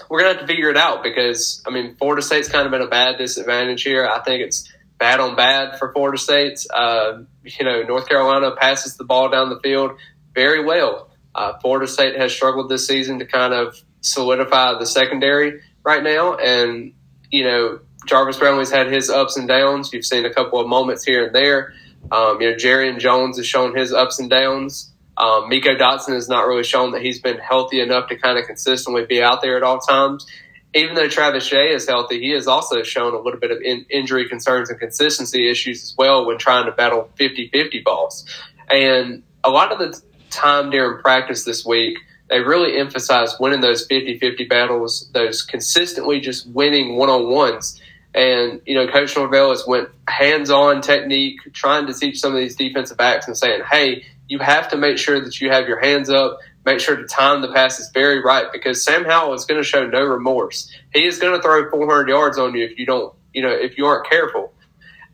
[0.09, 2.73] we're going to have to figure it out because I mean, Florida State's kind of
[2.73, 4.07] in a bad disadvantage here.
[4.07, 6.65] I think it's bad on bad for Florida State.
[6.73, 9.91] Uh, you know, North Carolina passes the ball down the field
[10.33, 11.09] very well.
[11.35, 16.35] Uh, Florida State has struggled this season to kind of solidify the secondary right now.
[16.35, 16.93] And,
[17.31, 19.93] you know, Jarvis Brownlee's had his ups and downs.
[19.93, 21.73] You've seen a couple of moments here and there.
[22.11, 24.93] Um, you know, Jarrian Jones has shown his ups and downs.
[25.17, 28.45] Um, Meiko Dotson has not really shown that he's been healthy enough to kind of
[28.45, 30.27] consistently be out there at all times.
[30.75, 33.85] Even though Travis Shea is healthy, he has also shown a little bit of in-
[33.89, 38.25] injury concerns and consistency issues as well when trying to battle 50 50 balls.
[38.69, 41.97] And a lot of the time during practice this week,
[42.29, 47.81] they really emphasize winning those 50-50 battles, those consistently just winning one-on-ones.
[48.13, 52.55] And, you know, Coach Norvell has went hands-on technique, trying to teach some of these
[52.55, 56.09] defensive backs and saying, hey, you have to make sure that you have your hands
[56.09, 59.67] up, make sure to time the passes very right because Sam Howell is going to
[59.67, 60.69] show no remorse.
[60.93, 63.77] He is going to throw 400 yards on you if you don't, you know, if
[63.77, 64.53] you aren't careful.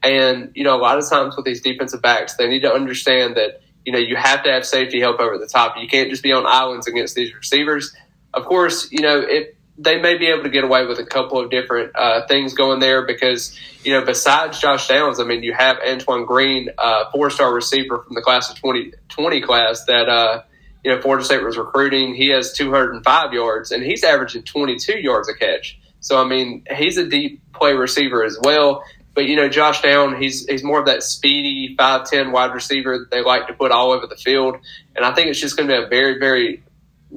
[0.02, 3.36] And, you know, a lot of times with these defensive backs, they need to understand
[3.36, 5.76] that you know, you have to have safety help over the top.
[5.78, 7.96] You can't just be on islands against these receivers.
[8.34, 11.40] Of course, you know, if they may be able to get away with a couple
[11.40, 15.54] of different uh, things going there because, you know, besides Josh Downs, I mean, you
[15.54, 20.44] have Antoine Green, uh, four star receiver from the class of 2020 class that, uh,
[20.84, 22.14] you know, Florida State was recruiting.
[22.14, 25.80] He has 205 yards and he's averaging 22 yards a catch.
[26.02, 28.84] So, I mean, he's a deep play receiver as well.
[29.14, 33.12] But, you know, Josh Down, he's, he's more of that speedy 5'10 wide receiver that
[33.12, 34.58] they like to put all over the field.
[34.96, 36.64] And I think it's just going to be a very, very,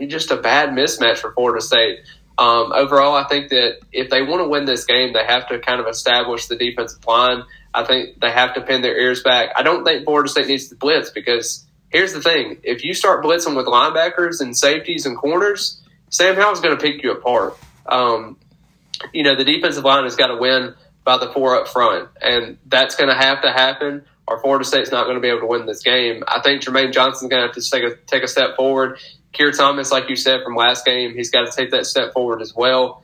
[0.07, 2.01] just a bad mismatch for Florida State.
[2.39, 5.59] Um, overall, I think that if they want to win this game, they have to
[5.59, 7.45] kind of establish the defensive line.
[7.73, 9.51] I think they have to pin their ears back.
[9.57, 13.25] I don't think Florida State needs to blitz because here's the thing: if you start
[13.25, 15.81] blitzing with linebackers and safeties and corners,
[16.11, 17.57] Sam Howell's going to pick you apart.
[17.87, 18.37] Um,
[19.13, 20.75] you know, the defensive line has got to win
[21.07, 24.05] by the four up front, and that's going to have to happen.
[24.29, 26.25] Or Florida State's not going to be able to win this game.
[26.27, 28.99] I think Jermaine Johnson's going to have to take a take a step forward.
[29.33, 32.43] Keir Thomas, like you said from last game, he's got to take that step forward
[32.43, 33.03] as well.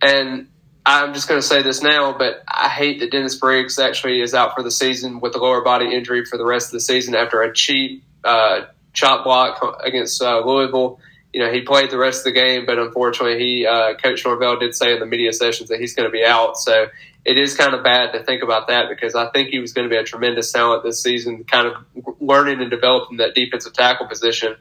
[0.00, 0.48] And
[0.86, 4.32] I'm just going to say this now, but I hate that Dennis Briggs actually is
[4.32, 7.14] out for the season with a lower body injury for the rest of the season
[7.14, 11.00] after a cheap uh, chop block against uh, Louisville.
[11.34, 14.56] You know, he played the rest of the game, but unfortunately, he uh, Coach Norvell
[14.56, 16.56] did say in the media sessions that he's going to be out.
[16.56, 16.86] So
[17.24, 19.88] it is kind of bad to think about that because I think he was going
[19.88, 21.74] to be a tremendous talent this season, kind of
[22.20, 24.54] learning and developing that defensive tackle position.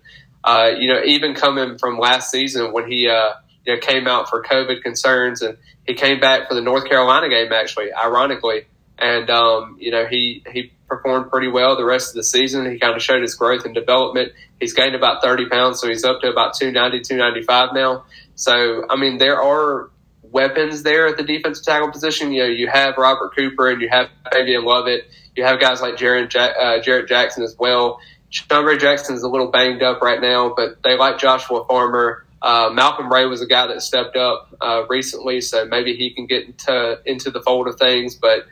[0.43, 3.33] Uh, you know, even coming from last season when he uh,
[3.65, 7.29] you know, came out for COVID concerns and he came back for the North Carolina
[7.29, 8.65] game, actually, ironically.
[9.03, 12.71] And, um, you know, he, he performed pretty well the rest of the season.
[12.71, 14.31] He kind of showed his growth and development.
[14.61, 18.05] He's gained about 30 pounds, so he's up to about 290, 295 now.
[18.35, 19.89] So, I mean, there are
[20.21, 22.31] weapons there at the defensive tackle position.
[22.31, 25.03] You know, you have Robert Cooper and you have Fabian Lovett.
[25.35, 27.99] You have guys like Jared, uh, Jarrett Jackson as well.
[28.29, 32.25] Sean Jackson is a little banged up right now, but they like Joshua Farmer.
[32.41, 36.25] Uh, Malcolm Ray was a guy that stepped up uh, recently, so maybe he can
[36.25, 38.15] get into into the fold of things.
[38.15, 38.45] But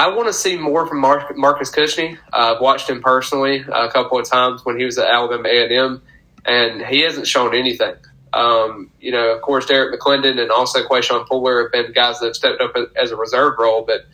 [0.00, 2.16] I want to see more from Mark, Marcus Cushney.
[2.32, 6.00] Uh, I've watched him personally a couple of times when he was at Alabama A
[6.46, 7.96] and he hasn't shown anything.
[8.32, 12.28] Um, you know, of course, Derrick McLendon and also Quayshawn Fuller have been guys that
[12.28, 14.06] have stepped up as a reserve role, but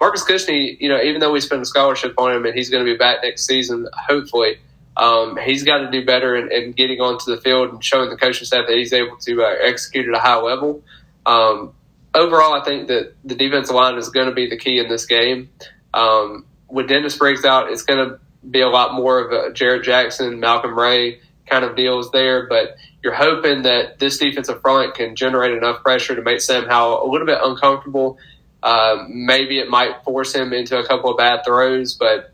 [0.00, 2.82] Marcus Cushney, you know, even though we spent a scholarship on him and he's going
[2.82, 4.60] to be back next season, hopefully,
[4.96, 8.16] um, he's got to do better in, in, getting onto the field and showing the
[8.16, 10.82] coaching staff that he's able to uh, execute at a high level.
[11.26, 11.74] Um,
[12.14, 15.06] overall, I think that the defensive line is going to be the key in this
[15.06, 15.50] game.
[15.92, 19.84] Um, with Dennis Briggs out, it's going to be a lot more of a Jarrett
[19.84, 25.14] Jackson, Malcolm Ray kind of deals there, but you're hoping that this defensive front can
[25.14, 28.18] generate enough pressure to make Sam Howell a little bit uncomfortable
[28.64, 32.32] uh, maybe it might force him into a couple of bad throws, but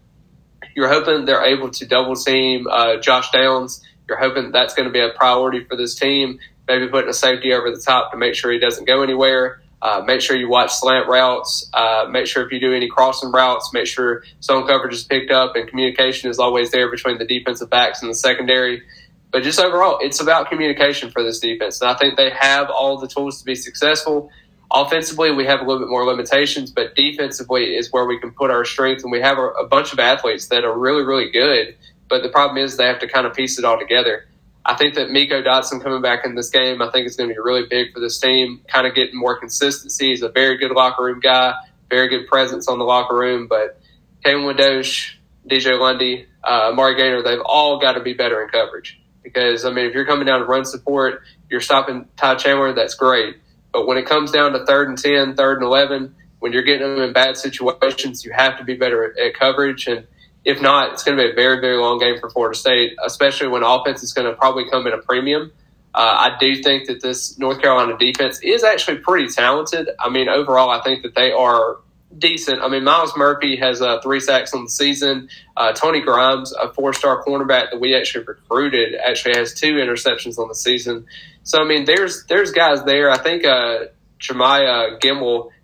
[0.76, 3.82] you're hoping they're able to double team uh, Josh Downs.
[4.08, 6.38] You're hoping that's going to be a priority for this team.
[6.68, 9.60] Maybe putting a safety over the top to make sure he doesn't go anywhere.
[9.82, 11.68] Uh, make sure you watch slant routes.
[11.72, 15.30] Uh, make sure if you do any crossing routes, make sure zone coverage is picked
[15.30, 18.82] up and communication is always there between the defensive backs and the secondary.
[19.30, 21.80] But just overall, it's about communication for this defense.
[21.80, 24.30] And I think they have all the tools to be successful.
[24.72, 28.50] Offensively, we have a little bit more limitations, but defensively is where we can put
[28.50, 29.02] our strength.
[29.02, 31.76] And we have a, a bunch of athletes that are really, really good.
[32.08, 34.26] But the problem is they have to kind of piece it all together.
[34.64, 37.34] I think that Meiko Dotson coming back in this game, I think it's going to
[37.34, 40.10] be really big for this team, kind of getting more consistency.
[40.10, 41.54] He's a very good locker room guy,
[41.88, 43.46] very good presence on the locker room.
[43.48, 43.80] But
[44.22, 45.14] Kevin Wadosh,
[45.48, 49.00] DJ Lundy, uh, Amari Gainer, they've all got to be better in coverage.
[49.22, 52.94] Because, I mean, if you're coming down to run support, you're stopping Ty Chandler, that's
[52.94, 53.36] great.
[53.72, 56.82] But when it comes down to third and 10, third and 11, when you're getting
[56.82, 59.86] them in bad situations, you have to be better at coverage.
[59.86, 60.06] And
[60.44, 63.48] if not, it's going to be a very, very long game for Florida State, especially
[63.48, 65.52] when offense is going to probably come in a premium.
[65.94, 69.88] Uh, I do think that this North Carolina defense is actually pretty talented.
[69.98, 71.78] I mean, overall, I think that they are
[72.16, 72.60] decent.
[72.60, 75.28] I mean, Myles Murphy has uh, three sacks on the season.
[75.56, 80.48] Uh, Tony Grimes, a four-star cornerback that we actually recruited, actually has two interceptions on
[80.48, 81.06] the season.
[81.42, 83.10] So I mean, there's there's guys there.
[83.10, 83.86] I think uh,
[84.20, 85.00] Jemiah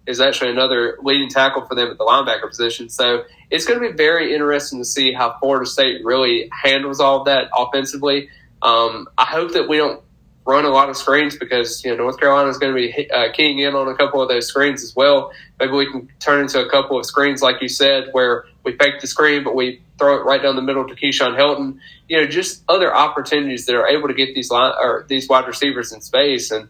[0.06, 2.88] is actually another leading tackle for them at the linebacker position.
[2.88, 7.20] So it's going to be very interesting to see how Florida State really handles all
[7.20, 8.28] of that offensively.
[8.62, 10.00] Um, I hope that we don't
[10.46, 13.32] run a lot of screens because you know North Carolina is going to be uh,
[13.32, 15.32] keying in on a couple of those screens as well.
[15.58, 19.00] Maybe we can turn into a couple of screens, like you said, where we fake
[19.00, 21.78] the screen but we throw it right down the middle to Keyshawn Helton.
[22.08, 25.46] You know, just other opportunities that are able to get these line or these wide
[25.46, 26.50] receivers in space.
[26.50, 26.68] And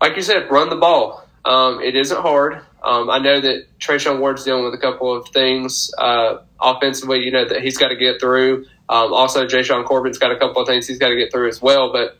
[0.00, 1.26] like you said, run the ball.
[1.44, 2.60] Um, it isn't hard.
[2.82, 7.20] Um, I know that Treshaun Ward's dealing with a couple of things uh, offensively.
[7.20, 8.66] You know that he's got to get through.
[8.88, 11.62] Um, also, Jashaun Corbin's got a couple of things he's got to get through as
[11.62, 11.92] well.
[11.92, 12.18] But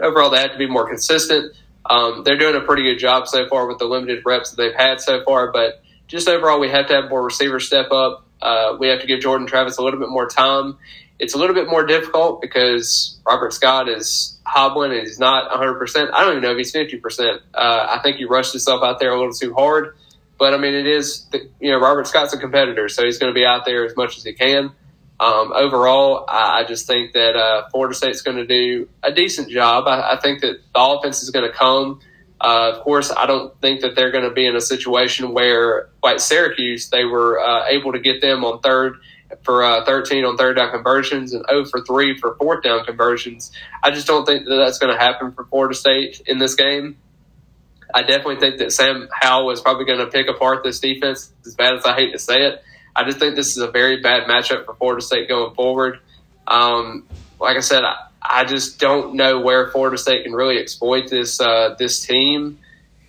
[0.00, 1.54] overall they have to be more consistent.
[1.88, 4.74] Um, they're doing a pretty good job so far with the limited reps that they've
[4.74, 8.26] had so far, but just overall we have to have more receivers step up.
[8.42, 10.76] Uh, we have to give Jordan Travis a little bit more time.
[11.18, 16.10] It's a little bit more difficult because Robert Scott is hobbling and he's not 100%.
[16.12, 17.40] I don't even know if he's 50%.
[17.54, 19.96] Uh, I think he rushed himself out there a little too hard.
[20.38, 21.26] But I mean, it is,
[21.60, 24.18] you know, Robert Scott's a competitor, so he's going to be out there as much
[24.18, 24.72] as he can.
[25.18, 29.48] Um, overall, I, I, just think that uh, Florida State's going to do a decent
[29.48, 29.84] job.
[29.86, 32.00] I, I, think that the offense is going to come.
[32.38, 35.88] Uh, of course, I don't think that they're going to be in a situation where,
[36.02, 38.98] like Syracuse, they were uh, able to get them on third
[39.46, 43.52] for uh, 13 on third down conversions and 0 for 3 for fourth down conversions.
[43.82, 46.98] I just don't think that that's going to happen for Florida State in this game.
[47.94, 51.54] I definitely think that Sam Howell is probably going to pick apart this defense, as
[51.54, 52.62] bad as I hate to say it.
[52.94, 56.00] I just think this is a very bad matchup for Florida State going forward.
[56.46, 57.06] Um,
[57.38, 61.40] like I said, I, I, just don't know where Florida State can really exploit this
[61.40, 62.58] uh, this team,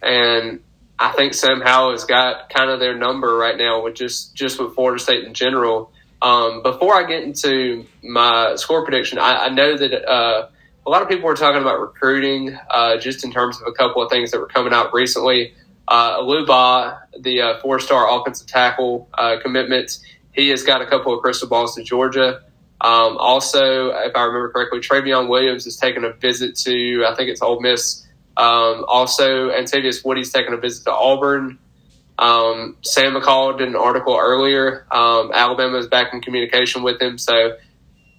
[0.01, 0.61] and
[0.99, 4.59] I think Sam Howell has got kind of their number right now with just just
[4.59, 5.91] with Florida State in general.
[6.21, 10.49] Um, before I get into my score prediction, I, I know that uh,
[10.85, 14.01] a lot of people were talking about recruiting, uh, just in terms of a couple
[14.01, 15.53] of things that were coming out recently.
[15.87, 19.99] Uh, Aluba, the uh, four-star offensive tackle uh, commitment,
[20.33, 22.41] he has got a couple of crystal balls to Georgia.
[22.81, 27.29] Um, also, if I remember correctly, Travion Williams is taking a visit to, I think
[27.29, 28.05] it's Ole Miss.
[28.37, 31.57] Um, also, Antavius Woody's taking a visit to Auburn.
[32.19, 34.85] Um, Sam McCall did an article earlier.
[34.91, 37.17] Um, Alabama is back in communication with him.
[37.17, 37.57] So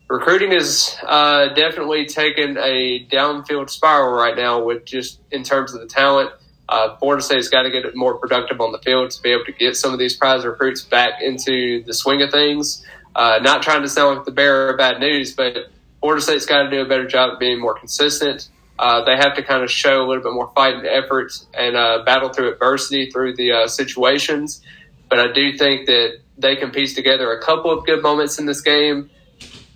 [0.08, 5.80] recruiting is uh, definitely taking a downfield spiral right now with just in terms of
[5.80, 6.30] the talent.
[6.68, 9.52] Uh, Florida State's got to get more productive on the field to be able to
[9.52, 12.84] get some of these prize recruits back into the swing of things.
[13.16, 15.56] Uh, not trying to sound like the bearer of bad news, but
[16.00, 18.48] Florida State's got to do a better job of being more consistent.
[18.78, 21.76] Uh, they have to kind of show a little bit more fight and effort and
[21.76, 24.60] uh, battle through adversity through the uh, situations.
[25.08, 28.46] But I do think that they can piece together a couple of good moments in
[28.46, 29.10] this game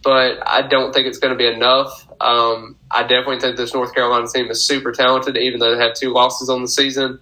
[0.02, 2.06] but I don't think it's going to be enough.
[2.20, 5.94] Um, I definitely think this North Carolina team is super talented, even though they have
[5.94, 7.20] two losses on the season.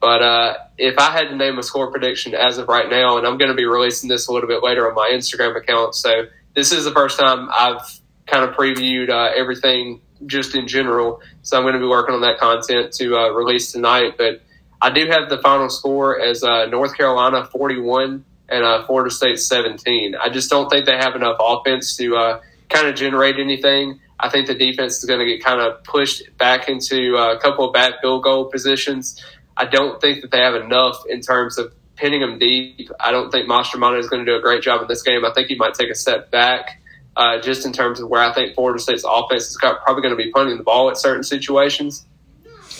[0.00, 3.26] But uh, if I had to name a score prediction as of right now, and
[3.26, 6.26] I'm going to be releasing this a little bit later on my Instagram account, so
[6.54, 11.20] this is the first time I've kind of previewed uh, everything just in general.
[11.42, 14.14] So I'm going to be working on that content to uh, release tonight.
[14.16, 14.42] But
[14.80, 19.38] I do have the final score as uh, North Carolina 41 and uh, Florida State
[19.38, 20.14] 17.
[20.16, 24.00] I just don't think they have enough offense to uh, kind of generate anything.
[24.20, 27.38] I think the defense is going to get kind of pushed back into uh, a
[27.38, 29.22] couple of bad field goal positions.
[29.56, 32.90] I don't think that they have enough in terms of pinning them deep.
[33.00, 35.24] I don't think Mastromanno is going to do a great job in this game.
[35.24, 36.80] I think he might take a step back
[37.18, 40.24] uh, just in terms of where I think Florida State's offense is probably going to
[40.24, 42.06] be punting the ball at certain situations.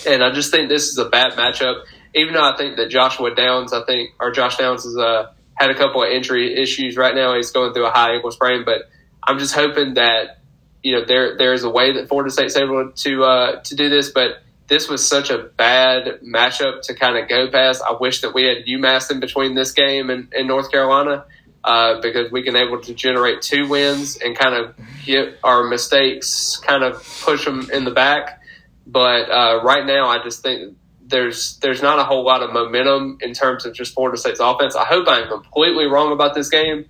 [0.06, 1.82] And I just think this is a bad matchup.
[2.14, 5.70] Even though I think that Joshua Downs, I think, or Josh Downs has a had
[5.70, 7.34] a couple of injury issues right now.
[7.34, 8.88] He's going through a high ankle sprain, but
[9.24, 10.38] I'm just hoping that
[10.84, 13.88] you know there there is a way that Florida State's able to uh, to do
[13.88, 14.10] this.
[14.10, 17.82] But this was such a bad matchup to kind of go past.
[17.82, 21.24] I wish that we had UMass in between this game and, and North Carolina
[21.68, 26.56] uh, because we can able to generate two wins and kind of get our mistakes,
[26.56, 28.42] kind of push them in the back.
[28.86, 33.18] But uh, right now, I just think there's there's not a whole lot of momentum
[33.20, 34.76] in terms of just Florida State's offense.
[34.76, 36.86] I hope I'm completely wrong about this game,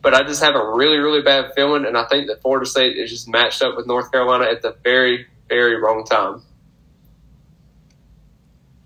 [0.00, 2.96] but I just have a really really bad feeling, and I think that Florida State
[2.96, 6.42] is just matched up with North Carolina at the very very wrong time.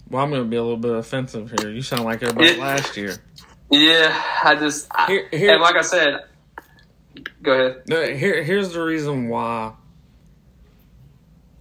[0.09, 1.70] Well, I'm going to be a little bit offensive here.
[1.70, 3.18] You sound like everybody last year.
[3.71, 6.25] Yeah, I just here, here, and like I said,
[7.43, 8.17] go ahead.
[8.17, 9.73] Here, here's the reason why.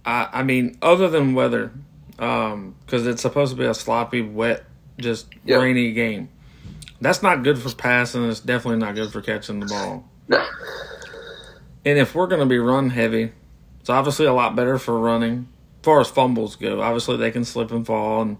[0.04, 1.72] I, I mean, other than weather,
[2.10, 4.64] because um, it's supposed to be a sloppy, wet,
[4.98, 5.60] just yep.
[5.60, 6.28] rainy game.
[7.00, 8.28] That's not good for passing.
[8.28, 10.08] It's definitely not good for catching the ball.
[10.28, 10.46] No.
[11.84, 13.32] And if we're going to be run heavy,
[13.80, 15.48] it's obviously a lot better for running.
[15.80, 18.38] As far as fumbles go, obviously they can slip and fall and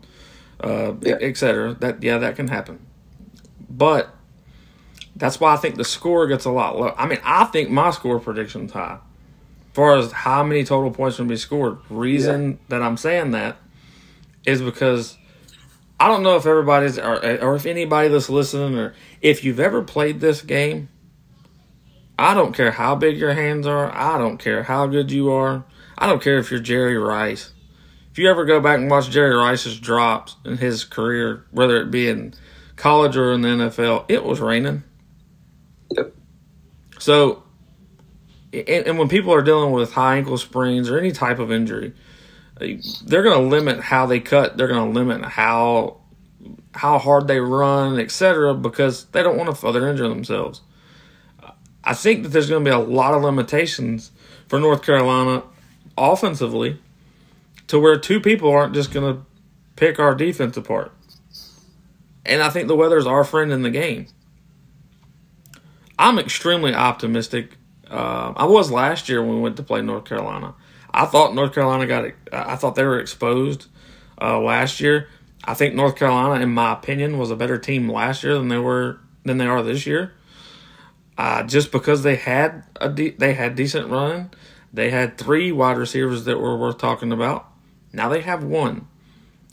[0.61, 1.17] uh, yeah.
[1.21, 1.75] etc.
[1.75, 2.87] That yeah, that can happen.
[3.77, 4.15] But
[5.15, 6.95] that's why I think the score gets a lot low.
[6.97, 8.99] I mean, I think my score prediction's high.
[8.99, 12.57] As far as how many total points will be scored, reason yeah.
[12.69, 13.59] that I'm saying that
[14.47, 15.19] is because
[16.01, 19.83] I don't know if everybody's or, or if anybody that's listening or if you've ever
[19.83, 20.89] played this game.
[22.19, 23.95] I don't care how big your hands are.
[23.95, 25.65] I don't care how good you are.
[25.99, 27.53] I don't care if you're Jerry Rice.
[28.11, 31.91] If you ever go back and watch Jerry Rice's drops in his career, whether it
[31.91, 32.33] be in
[32.77, 34.85] college or in the NFL, it was raining.
[35.91, 36.15] Yep.
[36.99, 37.43] So
[38.53, 41.93] and, and when people are dealing with high ankle sprains or any type of injury,
[42.59, 44.57] they're going to limit how they cut.
[44.57, 46.01] They're going to limit how
[46.75, 50.61] how hard they run, etc., because they don't want to further injure themselves.
[51.83, 54.11] I think that there's going to be a lot of limitations
[54.47, 55.43] for North Carolina
[55.97, 56.79] offensively
[57.69, 59.23] to where two people aren't just going to
[59.77, 60.93] pick our defense apart.
[62.27, 64.07] And I think the weather is our friend in the game.
[65.99, 67.57] I'm extremely optimistic.
[67.89, 70.55] Uh, I was last year when we went to play North Carolina.
[70.93, 72.11] I thought North Carolina got.
[72.33, 73.67] I thought they were exposed
[74.21, 75.09] uh, last year.
[75.45, 78.59] I think North Carolina, in my opinion, was a better team last year than they
[78.59, 80.13] were than they are this year.
[81.19, 84.31] Uh, just because they had a de- they had decent run,
[84.73, 87.47] they had three wide receivers that were worth talking about.
[87.93, 88.89] Now they have one.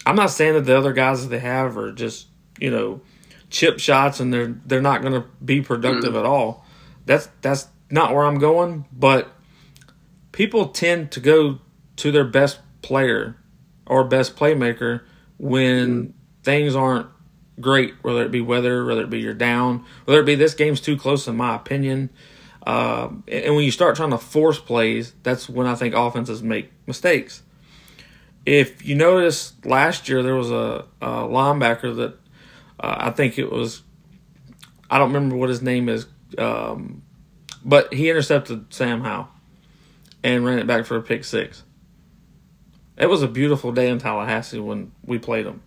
[0.05, 2.28] I'm not saying that the other guys that they have are just
[2.60, 3.01] you know
[3.49, 6.20] chip shots and they're they're not going to be productive mm.
[6.20, 6.66] at all.
[7.06, 8.86] That's that's not where I'm going.
[8.91, 9.30] But
[10.32, 11.60] people tend to go
[11.97, 13.38] to their best player
[13.86, 15.01] or best playmaker
[15.38, 16.14] when mm.
[16.43, 17.08] things aren't
[17.60, 20.82] great, whether it be weather, whether it be you're down, whether it be this game's
[20.82, 22.10] too close, in my opinion.
[22.66, 26.72] Uh, and when you start trying to force plays, that's when I think offenses make
[26.88, 27.43] mistakes.
[28.45, 32.18] If you notice, last year there was a, a linebacker that
[32.84, 33.81] uh, I think it was,
[34.89, 36.05] I don't remember what his name is,
[36.38, 37.01] um,
[37.63, 39.29] but he intercepted Sam Howell
[40.21, 41.63] and ran it back for a pick six.
[42.97, 45.61] It was a beautiful day in Tallahassee when we played him.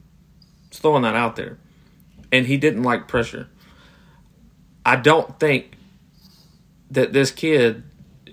[0.68, 1.58] Just throwing that out there.
[2.30, 3.48] And he didn't like pressure.
[4.84, 5.72] I don't think
[6.90, 7.82] that this kid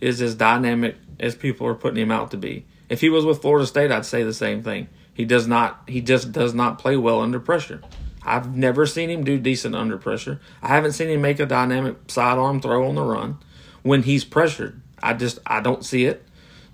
[0.01, 2.65] is as dynamic as people are putting him out to be.
[2.89, 4.89] If he was with Florida State, I'd say the same thing.
[5.13, 7.81] He does not he just does not play well under pressure.
[8.25, 10.39] I've never seen him do decent under pressure.
[10.61, 13.37] I haven't seen him make a dynamic sidearm throw on the run
[13.81, 14.81] when he's pressured.
[15.01, 16.25] I just I don't see it.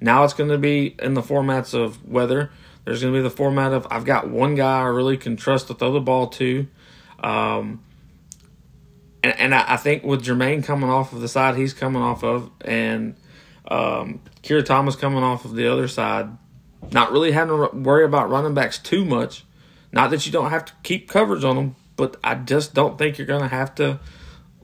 [0.02, 2.52] Now it's going to be in the formats of weather.
[2.86, 5.68] There's going to be the format of I've got one guy I really can trust
[5.68, 6.68] to throw the ball to.
[7.20, 7.84] Um,
[9.24, 12.24] and, and I, I, think with Jermaine coming off of the side he's coming off
[12.24, 13.18] of, and
[13.68, 16.30] um, Keir Thomas coming off of the other side,
[16.92, 19.44] not really having to worry about running backs too much.
[19.92, 23.18] Not that you don't have to keep coverage on them, but I just don't think
[23.18, 24.00] you're going to have to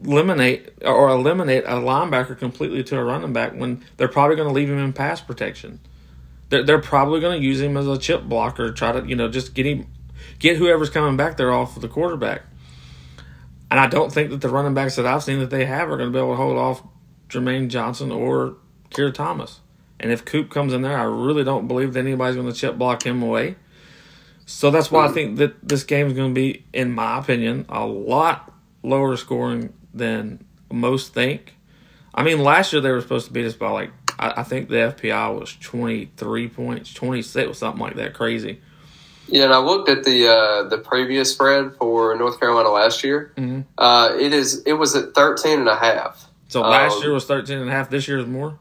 [0.03, 4.53] eliminate or eliminate a linebacker completely to a running back when they're probably going to
[4.53, 5.79] leave him in pass protection.
[6.49, 9.29] They're, they're probably going to use him as a chip blocker, try to you know
[9.29, 9.87] just get him,
[10.39, 12.43] get whoever's coming back there off of the quarterback.
[13.71, 15.97] And I don't think that the running backs that I've seen that they have are
[15.97, 16.83] going to be able to hold off
[17.29, 18.57] Jermaine Johnson or
[18.91, 19.59] Keir Thomas.
[19.99, 22.77] And if Coop comes in there, I really don't believe that anybody's going to chip
[22.77, 23.55] block him away.
[24.45, 27.65] So that's why I think that this game is going to be, in my opinion,
[27.67, 31.55] a lot lower scoring than most think.
[32.13, 34.69] I mean, last year they were supposed to beat us by like I, I think
[34.69, 38.61] the FPI was twenty three points, twenty six, or something like that, crazy.
[39.27, 43.33] Yeah, and I looked at the uh, the previous spread for North Carolina last year.
[43.35, 43.61] Mm-hmm.
[43.77, 46.29] Uh, it is it was at 13 and a half.
[46.47, 47.89] So last um, year was 13 and a half.
[47.89, 48.59] This year is more.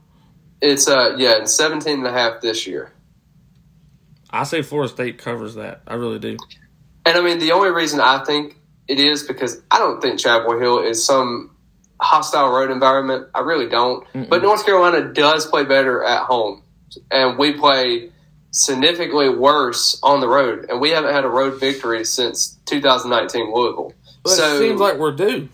[0.60, 2.92] It's uh yeah, and 17 and a half this year.
[4.34, 5.82] I say Florida State covers that.
[5.86, 6.36] I really do.
[7.06, 8.58] And I mean, the only reason I think
[8.88, 11.56] it is because I don't think Chapel Hill is some
[12.00, 13.28] hostile road environment.
[13.32, 14.04] I really don't.
[14.12, 14.28] Mm-mm.
[14.28, 16.64] But North Carolina does play better at home,
[17.12, 18.10] and we play
[18.50, 23.92] significantly worse on the road, and we haven't had a road victory since 2019 Louisville.
[24.24, 25.48] Well, so it seems like we're due.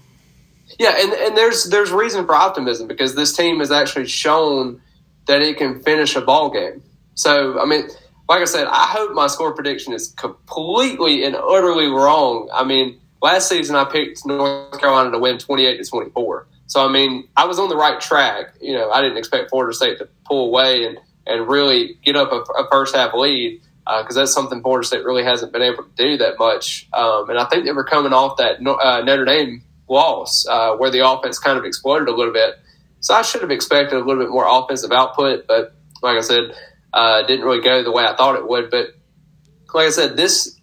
[0.79, 4.81] Yeah, and, and there's there's reason for optimism because this team has actually shown
[5.27, 6.83] that it can finish a ball game.
[7.15, 7.89] So I mean,
[8.31, 12.49] like I said, I hope my score prediction is completely and utterly wrong.
[12.55, 16.47] I mean, last season I picked North Carolina to win 28 to 24.
[16.69, 18.55] So I mean, I was on the right track.
[18.61, 22.31] You know, I didn't expect Florida State to pull away and and really get up
[22.31, 25.83] a, a first half lead because uh, that's something Florida State really hasn't been able
[25.83, 26.89] to do that much.
[26.93, 30.93] Um, and I think they were coming off that uh, Notre Dame loss uh, where
[30.93, 32.61] the offense kind of exploded a little bit.
[33.01, 36.55] So I should have expected a little bit more offensive output, but like I said,
[36.93, 38.71] uh, didn't really go the way I thought it would.
[38.71, 38.89] But
[39.75, 40.59] like I said, this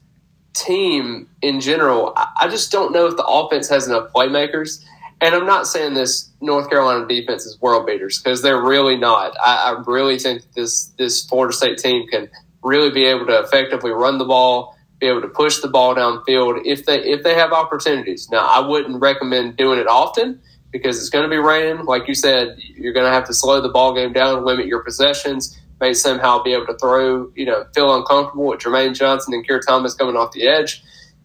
[0.53, 4.83] team in general, I just don't know if the offense has enough playmakers.
[5.19, 9.35] And I'm not saying this North Carolina defense is world beaters because they're really not.
[9.43, 12.29] I, I really think this this Florida State team can
[12.63, 16.61] really be able to effectively run the ball, be able to push the ball downfield
[16.65, 18.29] if they if they have opportunities.
[18.29, 20.39] Now, I wouldn't recommend doing it often
[20.71, 21.85] because it's going to be raining.
[21.85, 24.83] Like you said, you're going to have to slow the ball game down, limit your
[24.83, 29.45] possessions may somehow be able to throw, you know, feel uncomfortable with Jermaine Johnson and
[29.45, 30.83] Keir Thomas coming off the edge.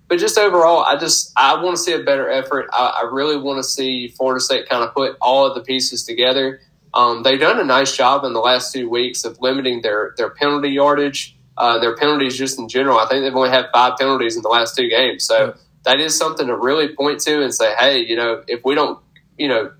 [0.09, 2.69] But just overall, I just I want to see a better effort.
[2.73, 6.05] I, I really want to see Florida State kind of put all of the pieces
[6.05, 6.61] together
[6.95, 10.31] Um, they've done a nice job in the last two weeks of limiting their their
[10.31, 12.99] penalty yardage, uh, their penalties just in general.
[12.99, 16.17] I think they've only had five penalties in the last two games, so that is
[16.17, 19.01] something to really point to and say, hey, you know, if we don't,
[19.39, 19.73] you know,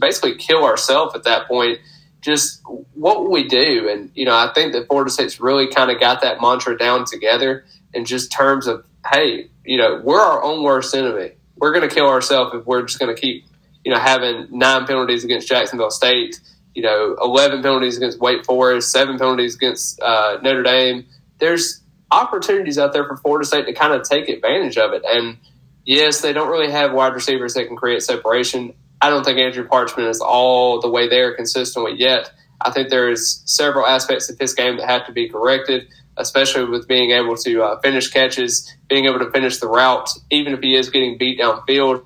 [0.00, 1.78] basically kill ourselves at that point,
[2.22, 2.62] just
[2.94, 3.88] what we do?
[3.90, 7.04] And you know, I think that Florida State's really kind of got that mantra down
[7.04, 11.32] together in just terms of, hey, you know, we're our own worst enemy.
[11.56, 13.44] We're going to kill ourselves if we're just going to keep,
[13.84, 16.40] you know, having nine penalties against Jacksonville State,
[16.74, 21.04] you know, eleven penalties against Wake Forest, seven penalties against uh, Notre Dame.
[21.38, 25.02] There's opportunities out there for Florida State to kind of take advantage of it.
[25.04, 25.38] And
[25.84, 28.74] yes, they don't really have wide receivers that can create separation.
[29.02, 32.30] I don't think Andrew Parchment is all the way there consistently yet.
[32.60, 36.86] I think there's several aspects of his game that have to be corrected, especially with
[36.86, 40.76] being able to uh, finish catches, being able to finish the route, even if he
[40.76, 42.04] is getting beat downfield.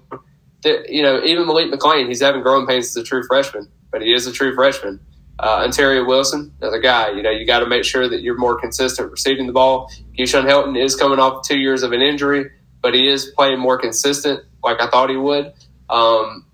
[0.65, 4.15] You know, even Malik McClain, he's having growing pains as a true freshman, but he
[4.15, 4.99] is a true freshman.
[5.39, 7.11] Uh, Ontaria Wilson, another guy.
[7.11, 9.93] You know, you got to make sure that you're more consistent receiving the ball.
[10.19, 13.77] Keyshawn Helton is coming off two years of an injury, but he is playing more
[13.77, 15.53] consistent, like I thought he would.
[15.91, 16.47] Um,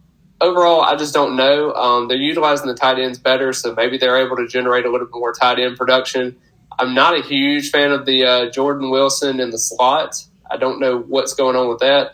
[0.42, 1.72] overall, I just don't know.
[1.72, 5.06] Um, they're utilizing the tight ends better, so maybe they're able to generate a little
[5.06, 6.36] bit more tight end production.
[6.78, 10.22] I'm not a huge fan of the uh, Jordan Wilson in the slot.
[10.50, 12.12] I don't know what's going on with that.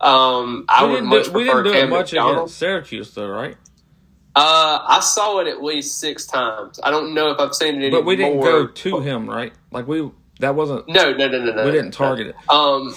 [0.00, 2.36] Um, I we would didn't much do, we prefer didn't do Cam it much McDonald.
[2.36, 3.56] against Syracuse, though, right?
[4.36, 6.80] Uh, I saw it at least six times.
[6.82, 8.44] I don't know if I've seen it But we didn't more.
[8.44, 9.52] go to him, right?
[9.70, 10.10] Like we
[10.40, 10.88] that wasn't.
[10.88, 11.64] No, no, no, no, no.
[11.64, 12.36] We didn't target it.
[12.50, 12.94] Um,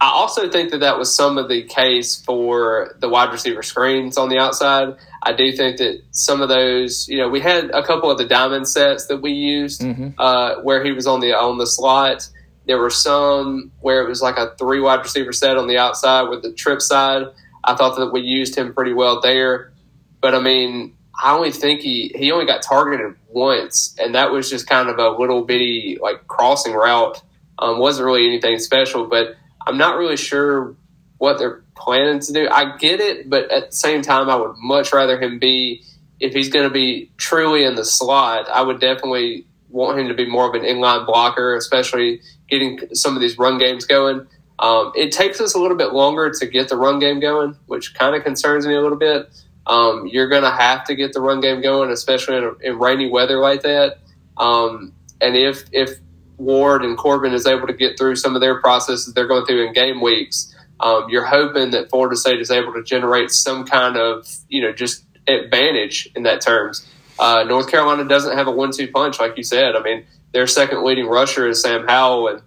[0.00, 4.16] I also think that that was some of the case for the wide receiver screens
[4.16, 4.94] on the outside.
[5.24, 8.24] I do think that some of those, you know, we had a couple of the
[8.26, 10.14] diamond sets that we used Mhm.
[10.16, 12.28] uh, where he was on the on the slot.
[12.66, 16.28] There were some where it was like a three wide receiver set on the outside
[16.28, 17.24] with the trip side.
[17.64, 19.72] I thought that we used him pretty well there,
[20.20, 24.48] but I mean, I only think he he only got targeted once, and that was
[24.48, 27.20] just kind of a little bitty like crossing route.
[27.58, 29.34] Um, wasn't really anything special, but
[29.68, 30.74] I'm not really sure
[31.18, 32.48] what they're planning to do.
[32.50, 35.82] I get it, but at the same time, I would much rather him be
[36.20, 38.48] if he's going to be truly in the slot.
[38.48, 43.14] I would definitely want him to be more of an inline blocker, especially getting some
[43.14, 44.26] of these run games going.
[44.58, 47.94] Um, it takes us a little bit longer to get the run game going, which
[47.94, 49.28] kind of concerns me a little bit.
[49.66, 53.10] Um, you're going to have to get the run game going, especially in, in rainy
[53.10, 53.98] weather like that.
[54.36, 55.98] Um, and if if
[56.38, 59.66] Ward and Corbin is able to get through some of their processes they're going through
[59.66, 63.96] in game weeks, um, you're hoping that Florida State is able to generate some kind
[63.96, 66.86] of you know just advantage in that terms.
[67.18, 69.74] Uh, North Carolina doesn't have a one-two punch like you said.
[69.76, 72.42] I mean, their second leading rusher is Sam Howell, and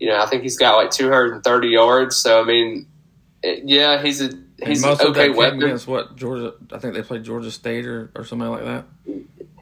[0.00, 2.16] you know I think he's got like 230 yards.
[2.16, 2.86] So I mean,
[3.42, 5.62] it- yeah, he's a And he's an most of that okay weapon.
[5.62, 6.54] against what Georgia.
[6.72, 8.84] I think they played Georgia State or, or something like that.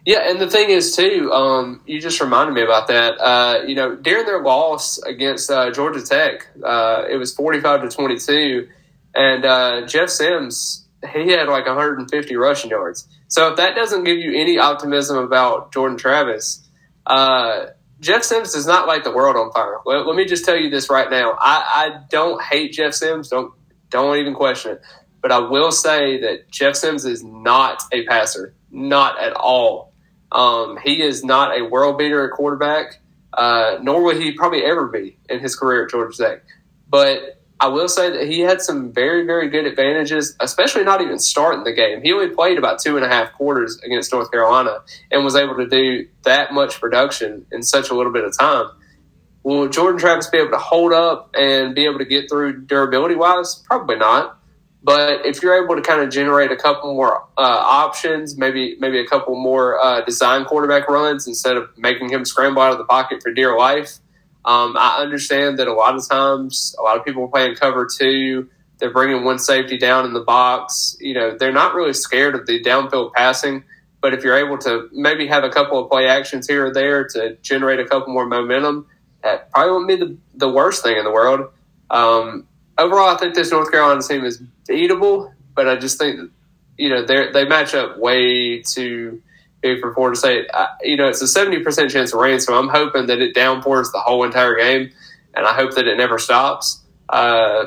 [0.06, 3.18] Yeah, and the thing is too, um, you just reminded me about that.
[3.18, 7.88] Uh, you know, during their loss against uh, Georgia Tech, uh, it was forty-five to
[7.88, 8.68] twenty-two,
[9.14, 13.06] and uh, Jeff Sims he had like 150 rushing yards.
[13.28, 16.66] So if that doesn't give you any optimism about Jordan Travis,
[17.06, 17.66] uh,
[18.00, 19.78] Jeff Sims does not light the world on fire.
[19.84, 21.36] Let, let me just tell you this right now.
[21.38, 23.28] I, I don't hate Jeff Sims.
[23.28, 23.52] Don't
[23.90, 24.82] don't even question it.
[25.20, 29.93] But I will say that Jeff Sims is not a passer, not at all.
[30.34, 33.00] Um, he is not a world beater at quarterback,
[33.32, 36.42] uh, nor would he probably ever be in his career at Georgia Tech.
[36.88, 41.20] But I will say that he had some very, very good advantages, especially not even
[41.20, 42.02] starting the game.
[42.02, 44.80] He only played about two and a half quarters against North Carolina
[45.10, 48.70] and was able to do that much production in such a little bit of time.
[49.44, 53.14] Will Jordan Travis be able to hold up and be able to get through durability
[53.14, 53.62] wise?
[53.66, 54.38] Probably not.
[54.84, 59.00] But if you're able to kind of generate a couple more uh, options, maybe maybe
[59.00, 62.84] a couple more uh, design quarterback runs instead of making him scramble out of the
[62.84, 63.98] pocket for dear life,
[64.44, 67.88] um, I understand that a lot of times a lot of people are playing cover
[67.90, 68.50] two.
[68.78, 70.98] They're bringing one safety down in the box.
[71.00, 73.64] You know, they're not really scared of the downfield passing.
[74.02, 77.08] But if you're able to maybe have a couple of play actions here or there
[77.08, 78.86] to generate a couple more momentum,
[79.22, 81.48] that probably wouldn't be the, the worst thing in the world.
[81.88, 82.46] Um,
[82.78, 86.30] overall, I think this North Carolina team is beatable, but I just think
[86.76, 89.22] you know they they match up way too
[89.62, 90.46] big for Florida State.
[90.52, 93.34] I, you know, it's a seventy percent chance of rain, so I'm hoping that it
[93.34, 94.90] downpours the whole entire game,
[95.34, 96.82] and I hope that it never stops.
[97.08, 97.66] Uh,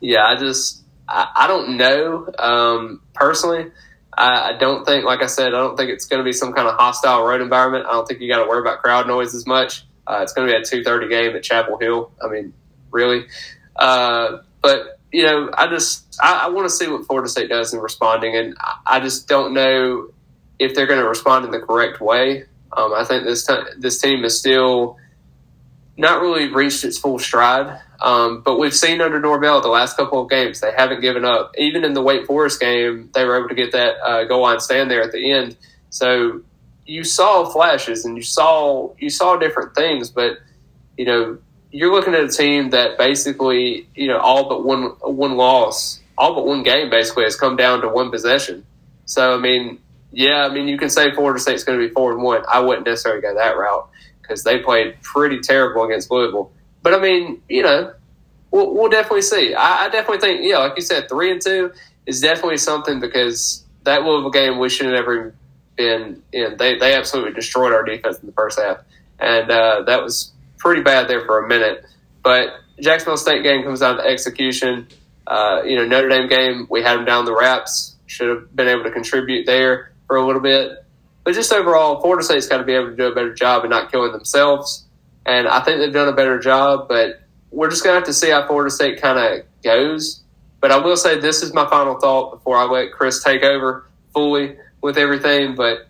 [0.00, 3.70] yeah, I just I, I don't know um, personally.
[4.16, 6.68] I, don't think, like I said, I don't think it's going to be some kind
[6.68, 7.86] of hostile road environment.
[7.86, 9.84] I don't think you got to worry about crowd noise as much.
[10.06, 12.12] Uh, it's going to be a two thirty game at Chapel Hill.
[12.22, 12.52] I mean,
[12.90, 13.26] really.
[13.76, 17.72] Uh, but you know, I just I, I want to see what Florida State does
[17.72, 20.08] in responding, and I, I just don't know
[20.58, 22.44] if they're going to respond in the correct way.
[22.72, 24.98] Um, I think this t- this team is still
[25.96, 27.80] not really reached its full stride.
[28.00, 31.54] Um, but we've seen under Norvell the last couple of games they haven't given up.
[31.56, 34.60] Even in the Wake Forest game, they were able to get that uh, goal line
[34.60, 35.56] stand there at the end.
[35.90, 36.42] So
[36.84, 40.38] you saw flashes and you saw you saw different things, but
[40.98, 41.38] you know
[41.74, 46.32] you're looking at a team that basically you know all but one one loss, all
[46.36, 48.64] but one game basically has come down to one possession.
[49.06, 49.80] So I mean,
[50.12, 52.42] yeah, I mean you can say Florida State's going to be four and one.
[52.48, 53.88] I wouldn't necessarily go that route
[54.22, 56.52] because they played pretty terrible against Louisville.
[56.84, 57.92] But I mean, you know,
[58.52, 59.52] we'll, we'll definitely see.
[59.54, 61.72] I, I, definitely think, yeah, like you said, three and two
[62.06, 65.34] is definitely something because that Louisville game we should have never
[65.74, 66.56] been in.
[66.56, 68.78] They they absolutely destroyed our defense in the first half,
[69.18, 70.33] and uh, that was
[70.64, 71.84] pretty bad there for a minute.
[72.22, 72.48] But
[72.80, 74.88] Jacksonville State game comes down to execution.
[75.26, 77.96] Uh, you know, Notre Dame game we had them down the wraps.
[78.06, 80.84] Should have been able to contribute there for a little bit.
[81.22, 83.70] But just overall, Florida State's got to be able to do a better job and
[83.70, 84.84] not killing themselves.
[85.26, 88.12] And I think they've done a better job, but we're just going to have to
[88.12, 90.22] see how Florida State kind of goes.
[90.60, 93.88] But I will say this is my final thought before I let Chris take over
[94.12, 95.54] fully with everything.
[95.54, 95.88] But,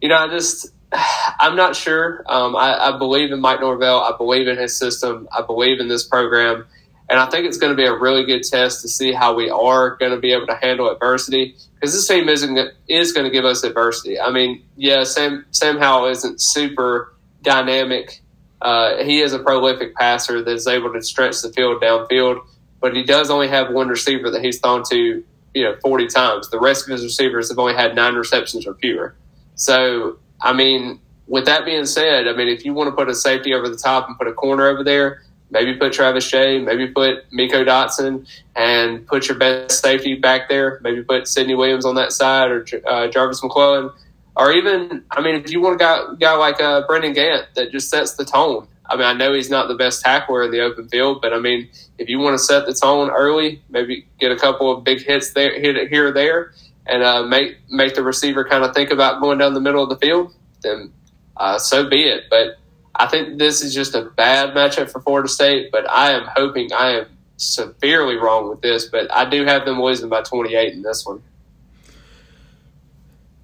[0.00, 0.72] you know, I just,
[1.40, 2.22] I'm not sure.
[2.26, 4.00] Um, I, I believe in Mike Norvell.
[4.00, 5.28] I believe in his system.
[5.36, 6.66] I believe in this program.
[7.10, 9.48] And I think it's going to be a really good test to see how we
[9.48, 13.30] are going to be able to handle adversity because this team isn't is going to
[13.30, 14.20] give us adversity.
[14.20, 18.22] I mean, yeah, Sam Sam Howell isn't super dynamic.
[18.60, 22.44] Uh, he is a prolific passer that is able to stretch the field downfield,
[22.80, 25.24] but he does only have one receiver that he's thrown to,
[25.54, 26.50] you know, forty times.
[26.50, 29.14] The rest of his receivers have only had nine receptions or fewer.
[29.54, 33.14] So, I mean, with that being said, I mean, if you want to put a
[33.14, 36.88] safety over the top and put a corner over there, Maybe put Travis Jay, maybe
[36.88, 40.78] put Meiko Dotson, and put your best safety back there.
[40.82, 43.90] Maybe put Sidney Williams on that side or uh, Jarvis McClellan.
[44.36, 47.72] Or even, I mean, if you want a guy, guy like uh, Brendan Gant that
[47.72, 48.68] just sets the tone.
[48.90, 51.38] I mean, I know he's not the best tackler in the open field, but I
[51.38, 51.68] mean,
[51.98, 55.32] if you want to set the tone early, maybe get a couple of big hits
[55.32, 56.52] there, hit it here or there,
[56.88, 59.88] and uh, make make the receiver kind of think about going down the middle of
[59.90, 60.92] the field, then
[61.36, 62.24] uh, so be it.
[62.30, 62.56] But
[62.94, 66.72] I think this is just a bad matchup for Florida State, but I am hoping
[66.72, 70.82] I am severely wrong with this, but I do have them losing by 28 in
[70.82, 71.22] this one.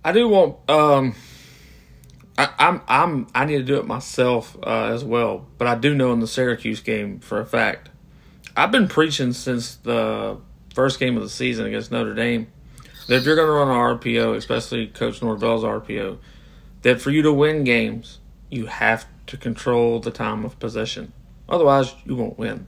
[0.05, 0.57] I do want.
[0.68, 1.14] Um,
[2.36, 5.95] I, I'm I'm I need to do it myself uh, as well, but I do
[5.95, 7.90] know in the Syracuse game for a fact.
[8.57, 10.38] I've been preaching since the
[10.74, 12.49] first game of the season against Notre Dame
[13.07, 16.19] that if you're going to run an RPO, especially Coach Norvell's RPO,
[16.83, 18.19] that for you to win games,
[18.51, 21.13] you have to control the time of possession.
[21.49, 22.67] Otherwise, you won't win.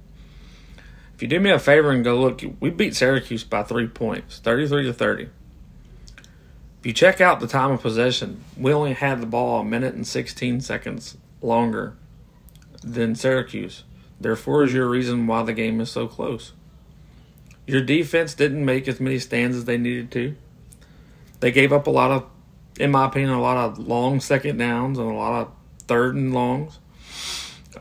[1.14, 4.38] If you do me a favor and go look, we beat Syracuse by three points,
[4.38, 5.22] 33 to 30.
[5.24, 5.30] If
[6.84, 10.06] you check out the time of possession, we only had the ball a minute and
[10.06, 11.96] 16 seconds longer
[12.82, 13.84] than Syracuse.
[14.20, 16.52] Therefore, is your reason why the game is so close.
[17.66, 20.36] Your defense didn't make as many stands as they needed to.
[21.40, 22.26] They gave up a lot of,
[22.78, 25.52] in my opinion, a lot of long second downs and a lot of
[25.86, 26.78] third and longs,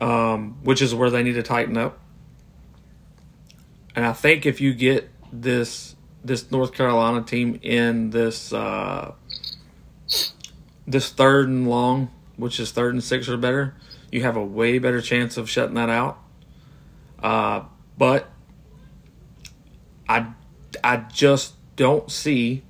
[0.01, 1.99] um, which is where they need to tighten up.
[3.95, 9.13] And I think if you get this this North Carolina team in this uh,
[10.87, 13.75] this third and long, which is third and six or better,
[14.11, 16.19] you have a way better chance of shutting that out.
[17.21, 17.63] Uh,
[17.97, 18.29] but
[20.07, 20.27] I
[20.83, 22.63] I just don't see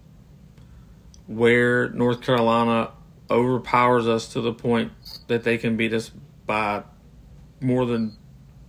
[1.27, 2.91] where North Carolina
[3.29, 4.91] overpowers us to the point
[5.27, 6.11] that they can beat us
[6.45, 6.83] by
[7.59, 8.15] more than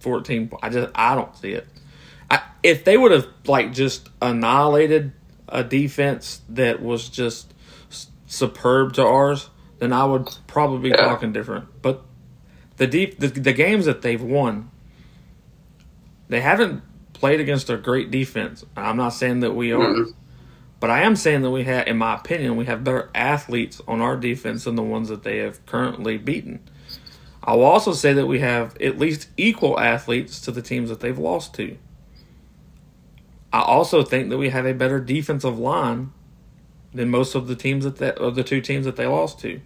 [0.00, 1.66] 14 I just I don't see it.
[2.30, 5.12] I, if they would have like just annihilated
[5.48, 7.52] a defense that was just
[8.26, 11.04] superb to ours, then I would probably be yeah.
[11.04, 11.66] talking different.
[11.82, 12.02] But
[12.76, 14.70] the deep the, the games that they've won,
[16.28, 16.82] they haven't
[17.16, 18.64] played against a great defense.
[18.76, 19.78] I'm not saying that we are.
[19.78, 20.10] Mm-hmm.
[20.78, 24.00] But I am saying that we have, in my opinion, we have better athletes on
[24.02, 26.60] our defense than the ones that they have currently beaten.
[27.42, 31.00] I will also say that we have at least equal athletes to the teams that
[31.00, 31.78] they've lost to.
[33.52, 36.12] I also think that we have a better defensive line
[36.92, 39.60] than most of the teams that they, of the two teams that they lost to.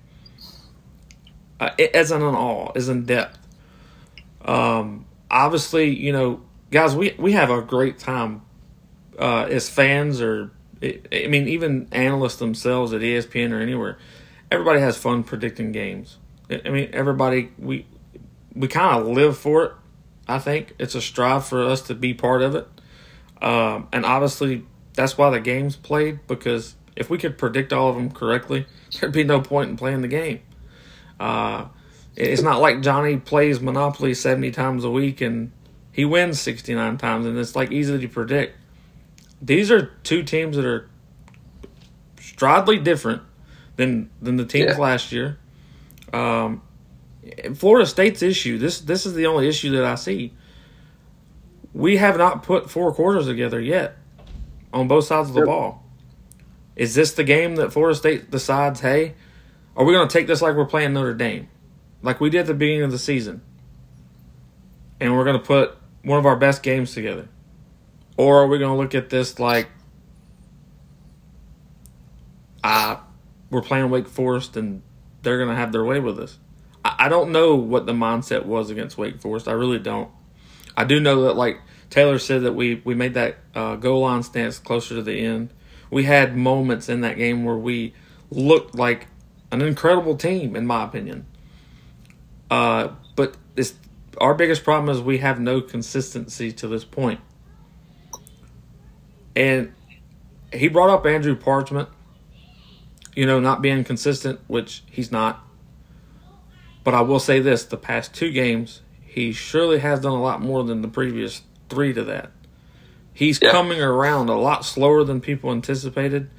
[1.58, 3.38] Uh, as in all, as in depth.
[4.44, 8.42] Um, obviously, you know, guys, we we have a great time
[9.18, 10.52] uh, as fans or
[10.82, 13.98] I mean, even analysts themselves at ESPN or anywhere,
[14.50, 16.16] everybody has fun predicting games.
[16.50, 17.86] I mean, everybody we
[18.54, 19.72] we kind of live for it.
[20.26, 22.68] I think it's a strive for us to be part of it,
[23.42, 24.64] um, and obviously
[24.94, 28.66] that's why the game's played because If we could predict all of them correctly,
[29.00, 30.40] there'd be no point in playing the game.
[31.18, 31.66] Uh,
[32.16, 35.52] it's not like Johnny plays Monopoly 70 times a week and
[35.92, 38.56] he wins 69 times, and it's like easy to predict.
[39.42, 40.88] These are two teams that are
[42.20, 43.22] stridely different
[43.76, 44.78] than than the teams yeah.
[44.78, 45.38] last year.
[46.12, 46.62] Um,
[47.54, 48.58] Florida State's issue.
[48.58, 50.34] This this is the only issue that I see.
[51.72, 53.96] We have not put four quarters together yet
[54.72, 55.84] on both sides of the ball.
[56.76, 58.80] Is this the game that Florida State decides?
[58.80, 59.14] Hey,
[59.76, 61.48] are we going to take this like we're playing Notre Dame,
[62.02, 63.42] like we did at the beginning of the season,
[64.98, 67.28] and we're going to put one of our best games together,
[68.16, 69.68] or are we going to look at this like,
[72.64, 73.04] ah,
[73.50, 74.82] we're playing Wake Forest and
[75.22, 76.38] they're going to have their way with us?
[76.84, 79.48] I don't know what the mindset was against Wake Forest.
[79.48, 80.10] I really don't.
[80.76, 84.22] I do know that, like Taylor said, that we we made that uh, goal line
[84.22, 85.52] stance closer to the end.
[85.90, 87.92] We had moments in that game where we
[88.30, 89.08] looked like
[89.52, 91.26] an incredible team, in my opinion.
[92.50, 93.74] Uh, but this,
[94.18, 97.20] our biggest problem is we have no consistency to this point.
[99.36, 99.72] And
[100.52, 101.88] he brought up Andrew Parchment,
[103.14, 105.44] you know, not being consistent, which he's not.
[106.82, 110.40] But I will say this the past two games, he surely has done a lot
[110.40, 112.32] more than the previous three to that.
[113.12, 113.50] He's yeah.
[113.50, 116.30] coming around a lot slower than people anticipated,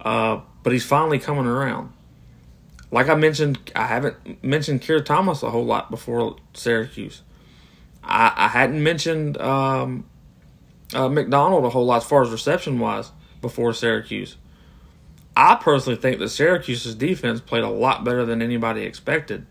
[0.00, 1.92] uh, but he's finally coming around.
[2.90, 7.22] Like I mentioned, I haven't mentioned Keir Thomas a whole lot before Syracuse.
[8.02, 10.06] I, I hadn't mentioned um,
[10.94, 13.10] uh, McDonald a whole lot as far as reception wise
[13.40, 14.36] before Syracuse.
[15.36, 19.46] I personally think that Syracuse's defense played a lot better than anybody expected.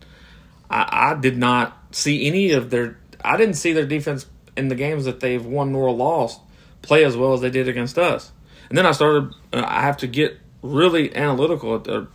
[0.70, 3.00] I, I did not see any of their.
[3.24, 4.26] I didn't see their defense
[4.58, 6.42] in the games that they've won nor lost
[6.82, 8.32] play as well as they did against us.
[8.70, 9.34] And then I started.
[9.54, 11.80] Uh, I have to get really analytical.
[11.80, 12.08] The,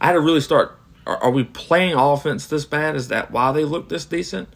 [0.00, 0.78] I had to really start.
[1.06, 2.96] Are, are we playing offense this bad?
[2.96, 4.48] Is that why they look this decent,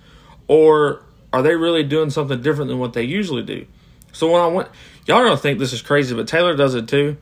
[0.49, 3.67] or are they really doing something different than what they usually do?
[4.13, 4.69] So when I went,
[5.07, 7.17] y'all gonna think this is crazy, but Taylor does it too.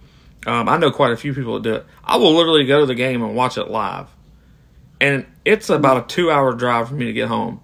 [0.46, 1.86] Um, I know quite a few people that do it.
[2.04, 4.08] I will literally go to the game and watch it live
[5.00, 7.60] and it's about a two hour drive for me to get home.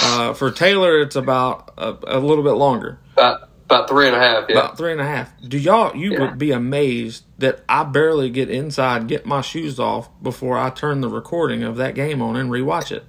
[0.00, 2.98] Uh, for Taylor, it's about a, a, little bit longer.
[3.12, 4.46] About, about three and a half.
[4.48, 4.58] Yeah.
[4.58, 5.32] About three and a half.
[5.40, 5.96] Do y'all?
[5.96, 6.20] You yeah.
[6.20, 11.00] would be amazed that I barely get inside, get my shoes off before I turn
[11.00, 13.04] the recording of that game on and rewatch it.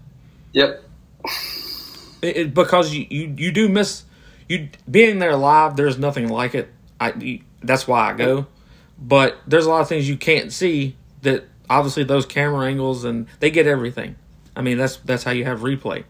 [0.53, 0.83] Yep.
[2.21, 4.03] It, it, because you, you you do miss
[4.47, 5.75] you being there live.
[5.75, 6.69] There's nothing like it.
[6.99, 8.47] I you, that's why I go.
[8.97, 13.27] But there's a lot of things you can't see that obviously those camera angles and
[13.39, 14.15] they get everything.
[14.55, 16.05] I mean, that's that's how you have replay.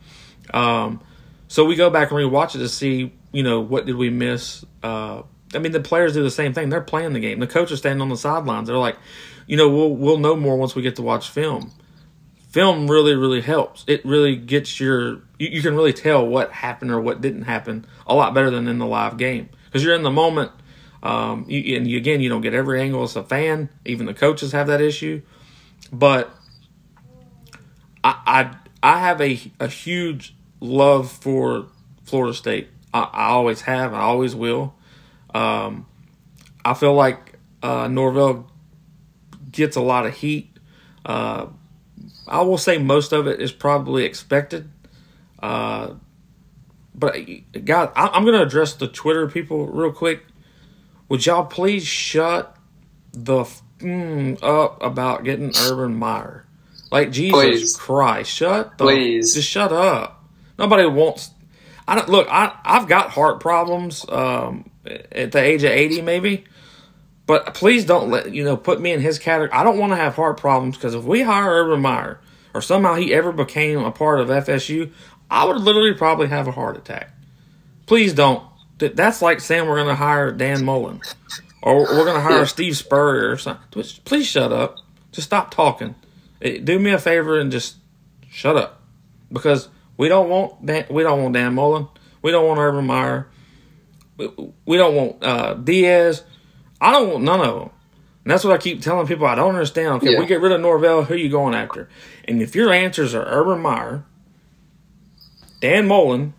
[0.53, 1.01] Um,
[1.47, 4.65] so we go back and rewatch it to see, you know, what did we miss.
[4.81, 5.23] Uh,
[5.53, 6.69] I mean, the players do the same thing.
[6.69, 7.39] They're playing the game.
[7.39, 8.67] The coaches stand on the sidelines.
[8.67, 8.97] They're like,
[9.47, 11.71] you know, we'll we'll know more once we get to watch film.
[12.49, 13.83] Film really really helps.
[13.87, 17.85] It really gets your you, you can really tell what happened or what didn't happen
[18.07, 20.51] a lot better than in the live game because you're in the moment.
[21.03, 23.69] Um, you, and you, again, you don't get every angle as a fan.
[23.85, 25.21] Even the coaches have that issue.
[25.91, 26.33] But
[28.03, 28.15] I
[28.81, 31.67] I, I have a a huge love for
[32.03, 32.69] Florida State.
[32.93, 33.93] I, I always have.
[33.93, 34.75] I always will.
[35.33, 35.85] Um,
[36.63, 38.49] I feel like uh, Norvell
[39.51, 40.57] gets a lot of heat.
[41.05, 41.47] Uh,
[42.27, 44.69] I will say most of it is probably expected.
[45.39, 45.95] Uh,
[46.93, 47.15] but
[47.65, 50.25] God, I, am going to address the Twitter people real quick.
[51.09, 52.55] Would y'all please shut
[53.15, 53.45] the
[53.79, 56.45] mm, up about getting Urban Meyer.
[56.91, 57.75] Like Jesus Please.
[57.75, 59.33] Christ, shut the, Please.
[59.33, 60.14] just shut up.
[60.57, 61.31] Nobody wants.
[61.87, 62.27] I don't look.
[62.29, 64.05] I I've got heart problems.
[64.07, 66.45] Um, at the age of eighty, maybe.
[67.25, 69.51] But please don't let you know put me in his category.
[69.51, 72.19] I don't want to have heart problems because if we hire Urban Meyer
[72.53, 74.91] or somehow he ever became a part of FSU,
[75.29, 77.11] I would literally probably have a heart attack.
[77.87, 78.43] Please don't.
[78.77, 81.01] That's like saying we're going to hire Dan Mullen
[81.61, 82.45] or we're going to hire.
[82.45, 83.83] Steve Spurrier or something.
[84.05, 84.79] Please shut up.
[85.11, 85.95] Just stop talking.
[86.41, 87.77] Do me a favor and just
[88.29, 88.81] shut up
[89.31, 91.87] because we don't want Dan, we don't want Dan Mullen.
[92.21, 93.27] We don't want Urban Meyer.
[94.17, 94.29] We,
[94.65, 96.23] we don't want uh, Diaz.
[96.81, 97.69] I don't want none of them.
[98.23, 99.27] And that's what I keep telling people.
[99.27, 99.89] I don't understand.
[99.95, 100.19] Okay, yeah.
[100.19, 101.03] we get rid of Norvell.
[101.03, 101.87] Who are you going after?
[102.27, 104.03] And if your answers are Urban Meyer,
[105.61, 106.33] Dan Mullen,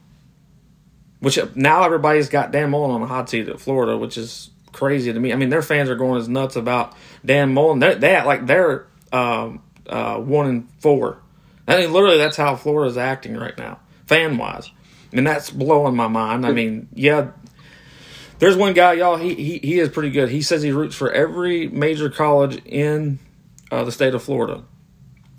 [1.20, 5.12] which now everybody's got Dan Mullen on the hot seat at Florida, which is crazy
[5.12, 5.32] to me.
[5.32, 6.94] I mean, their fans are going as nuts about
[7.24, 7.78] Dan Mullen.
[7.78, 11.22] They're, they like they're um, uh, one and four.
[11.68, 14.70] I mean, literally, that's how Florida's acting right now, fan wise,
[15.12, 16.46] and that's blowing my mind.
[16.46, 17.30] I mean, yeah,
[18.38, 19.16] There's one guy, y'all.
[19.16, 20.28] He, he he is pretty good.
[20.28, 23.18] He says he roots for every major college in
[23.70, 24.62] uh, the state of Florida.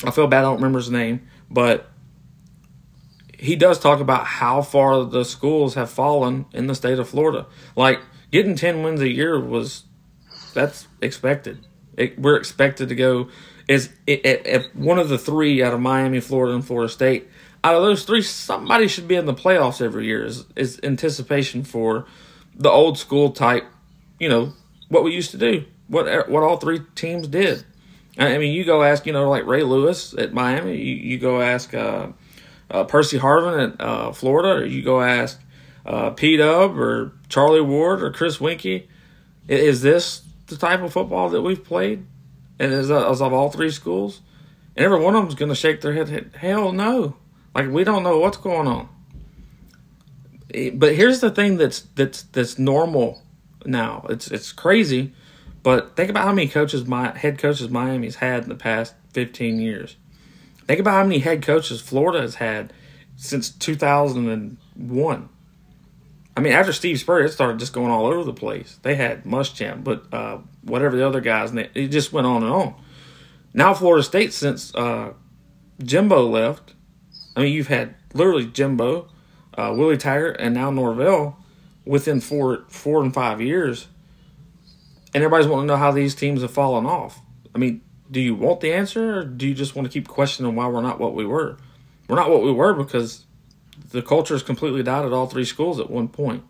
[0.03, 0.39] I feel bad.
[0.39, 1.89] I don't remember his name, but
[3.37, 7.45] he does talk about how far the schools have fallen in the state of Florida.
[7.75, 7.99] Like
[8.31, 9.83] getting ten wins a year was
[10.55, 11.67] that's expected.
[11.95, 13.29] It, we're expected to go
[13.67, 17.27] is if one of the three out of Miami, Florida, and Florida State.
[17.63, 20.23] Out of those three, somebody should be in the playoffs every year.
[20.23, 22.05] Is, is anticipation for
[22.55, 23.65] the old school type,
[24.19, 24.53] you know,
[24.89, 27.65] what we used to do, what what all three teams did.
[28.17, 30.77] I mean, you go ask, you know, like Ray Lewis at Miami.
[30.77, 32.07] You, you go ask uh,
[32.71, 35.39] uh, Percy Harvin at uh, Florida, or you go ask
[35.85, 38.87] uh, P Dub or Charlie Ward or Chris Weinke.
[39.47, 42.05] Is this the type of football that we've played?
[42.59, 44.21] And is, that, uh, is of all three schools?
[44.75, 46.31] And every one of them's going to shake their head.
[46.37, 47.17] Hell no!
[47.53, 48.89] Like we don't know what's going on.
[50.53, 53.21] Eh, but here's the thing that's that's that's normal
[53.65, 54.05] now.
[54.09, 55.13] It's it's crazy,
[55.63, 59.59] but think about how many coaches my head coaches Miami's had in the past 15
[59.59, 59.97] years.
[60.65, 62.73] Think about how many head coaches Florida has had
[63.15, 65.29] since 2001.
[66.37, 68.79] I mean, after Steve Spurrier, it started just going all over the place.
[68.83, 72.53] They had Muschamp, but uh, whatever the other guys, and it just went on and
[72.53, 72.75] on.
[73.55, 75.13] Now Florida State, since uh,
[75.83, 76.75] Jimbo left,
[77.35, 79.09] I mean, you've had literally Jimbo,
[79.57, 81.39] uh, Willie Taggart, and now Norvell
[81.85, 83.87] within four, four and five years,
[85.15, 87.19] and everybody's wanting to know how these teams have fallen off.
[87.55, 87.81] I mean,
[88.11, 90.81] do you want the answer, or do you just want to keep questioning why we're
[90.83, 91.57] not what we were?
[92.07, 93.25] We're not what we were because
[93.91, 96.43] the culture has completely died at all three schools at one point.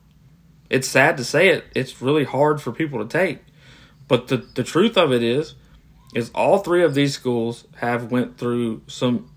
[0.69, 1.65] It's sad to say it.
[1.75, 3.39] It's really hard for people to take.
[4.07, 5.55] But the, the truth of it is,
[6.13, 9.31] is all three of these schools have went through some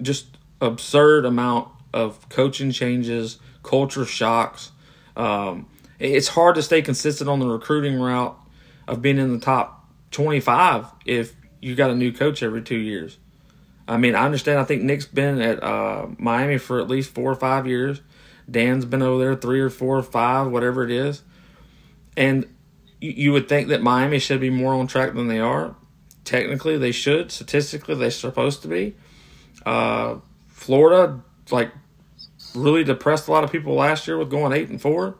[0.00, 4.72] just absurd amount of coaching changes, culture shocks.
[5.16, 5.68] Um,
[5.98, 8.38] it's hard to stay consistent on the recruiting route
[8.88, 13.18] of being in the top 25 if you got a new coach every two years.
[13.86, 14.58] I mean, I understand.
[14.58, 18.00] I think Nick's been at uh, Miami for at least four or five years.
[18.50, 21.22] Dan's been over there three or four or five, whatever it is.
[22.16, 22.46] And
[23.00, 25.76] you, you would think that Miami should be more on track than they are.
[26.24, 27.30] Technically, they should.
[27.30, 28.96] Statistically, they're supposed to be.
[29.66, 30.16] Uh,
[30.48, 31.20] Florida,
[31.50, 31.70] like,
[32.54, 35.16] really depressed a lot of people last year with going eight and four.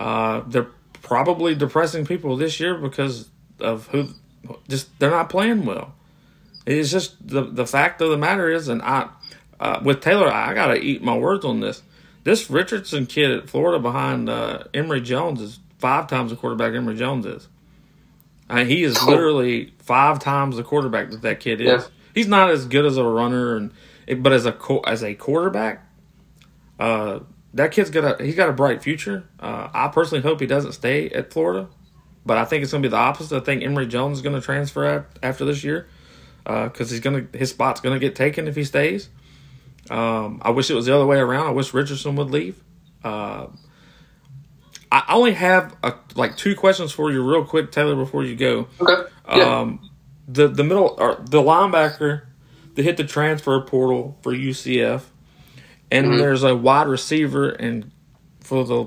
[0.00, 0.68] Uh, they're
[1.02, 3.28] probably depressing people this year because
[3.60, 4.08] of who
[4.68, 5.94] just they're not playing well.
[6.66, 9.08] It's just the the fact of the matter is, and I
[9.58, 11.82] uh, with Taylor, I gotta eat my words on this.
[12.24, 16.96] This Richardson kid at Florida behind uh, Emory Jones is five times the quarterback Emory
[16.96, 17.48] Jones is.
[18.48, 21.66] I mean, he is literally five times the quarterback that that kid is.
[21.66, 21.88] Yeah.
[22.14, 23.72] He's not as good as a runner, and
[24.22, 24.56] but as a
[24.86, 25.84] as a quarterback,
[26.78, 27.20] uh,
[27.54, 29.24] that kid's got a he's got a bright future.
[29.40, 31.68] Uh, I personally hope he doesn't stay at Florida,
[32.24, 33.36] but I think it's going to be the opposite.
[33.36, 35.88] I think Emory Jones is going to transfer at, after this year
[36.44, 39.08] because uh, he's gonna his spot's gonna get taken if he stays.
[39.90, 41.46] Um, I wish it was the other way around.
[41.46, 42.62] I wish Richardson would leave.
[43.02, 43.46] Uh,
[44.90, 48.68] I only have a, like two questions for you, real quick, Taylor, before you go.
[48.80, 49.08] Okay.
[49.34, 49.60] Yeah.
[49.60, 49.90] Um,
[50.28, 52.22] the the middle or the linebacker
[52.74, 55.02] that hit the transfer portal for UCF,
[55.90, 56.18] and mm-hmm.
[56.18, 57.90] there's a wide receiver, and
[58.40, 58.86] for the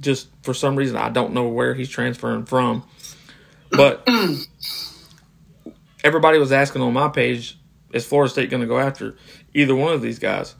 [0.00, 2.84] just for some reason I don't know where he's transferring from,
[3.70, 4.06] but
[6.02, 7.58] everybody was asking on my page,
[7.92, 9.16] is Florida State going to go after
[9.54, 10.54] either one of these guys?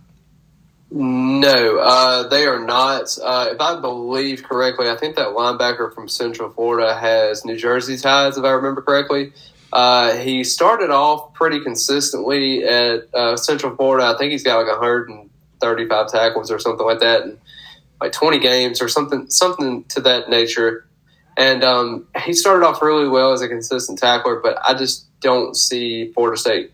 [0.93, 3.16] No, uh, they are not.
[3.22, 7.97] Uh, if I believe correctly, I think that linebacker from Central Florida has New Jersey
[7.97, 9.32] ties, if I remember correctly.
[9.72, 14.07] Uh, he started off pretty consistently at uh, Central Florida.
[14.07, 17.38] I think he's got like 135 tackles or something like that, and
[18.01, 20.86] like 20 games or something, something to that nature.
[21.41, 25.57] And um, he started off really well as a consistent tackler, but I just don't
[25.57, 26.70] see Florida State.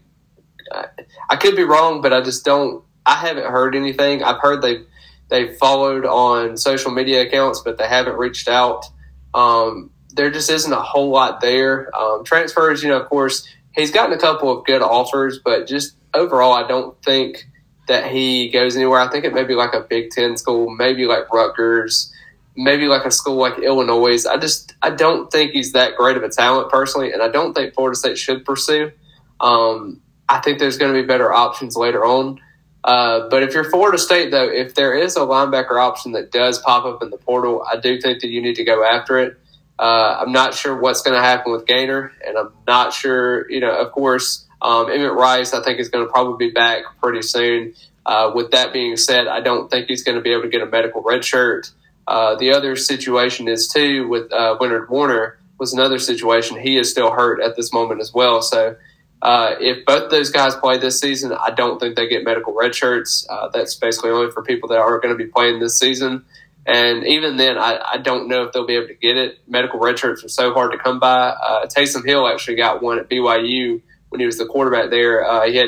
[0.73, 0.87] I,
[1.31, 2.83] I could be wrong, but I just don't.
[3.07, 4.25] I haven't heard anything.
[4.25, 4.81] I've heard they
[5.29, 8.87] they followed on social media accounts, but they haven't reached out.
[9.35, 11.97] Um, there just isn't a whole lot there.
[11.97, 15.95] Um, transfers, you know, of course, he's gotten a couple of good offers, but just
[16.13, 17.47] overall, I don't think
[17.87, 18.99] that he goes anywhere.
[18.99, 22.13] I think it may be like a Big Ten school, maybe like Rutgers,
[22.57, 24.27] maybe like a school like Illinois.
[24.27, 27.55] I just I don't think he's that great of a talent personally, and I don't
[27.55, 28.93] think Florida State should pursue.
[29.41, 32.41] Um, I think there's going to be better options later on.
[32.83, 36.59] Uh, but if you're Florida State, though, if there is a linebacker option that does
[36.61, 39.37] pop up in the portal, I do think that you need to go after it.
[39.79, 43.61] Uh, I'm not sure what's going to happen with Gainer, and I'm not sure, you
[43.61, 47.23] know, of course, um, Emmett Rice, I think, is going to probably be back pretty
[47.23, 47.75] soon.
[48.07, 50.63] Uh, with that being said, I don't think he's going to be able to get
[50.63, 51.71] a medical red shirt.
[52.07, 56.61] Uh, the other situation is too with uh, Leonard Warner was another situation.
[56.61, 58.43] He is still hurt at this moment as well.
[58.43, 58.77] So
[59.23, 62.75] uh, if both those guys play this season, I don't think they get medical red
[62.75, 63.27] shirts.
[63.29, 66.25] Uh, that's basically only for people that aren't going to be playing this season.
[66.67, 69.39] And even then, I, I, don't know if they'll be able to get it.
[69.47, 71.29] Medical red shirts are so hard to come by.
[71.29, 75.25] Uh, Taysom Hill actually got one at BYU when he was the quarterback there.
[75.25, 75.65] Uh, he had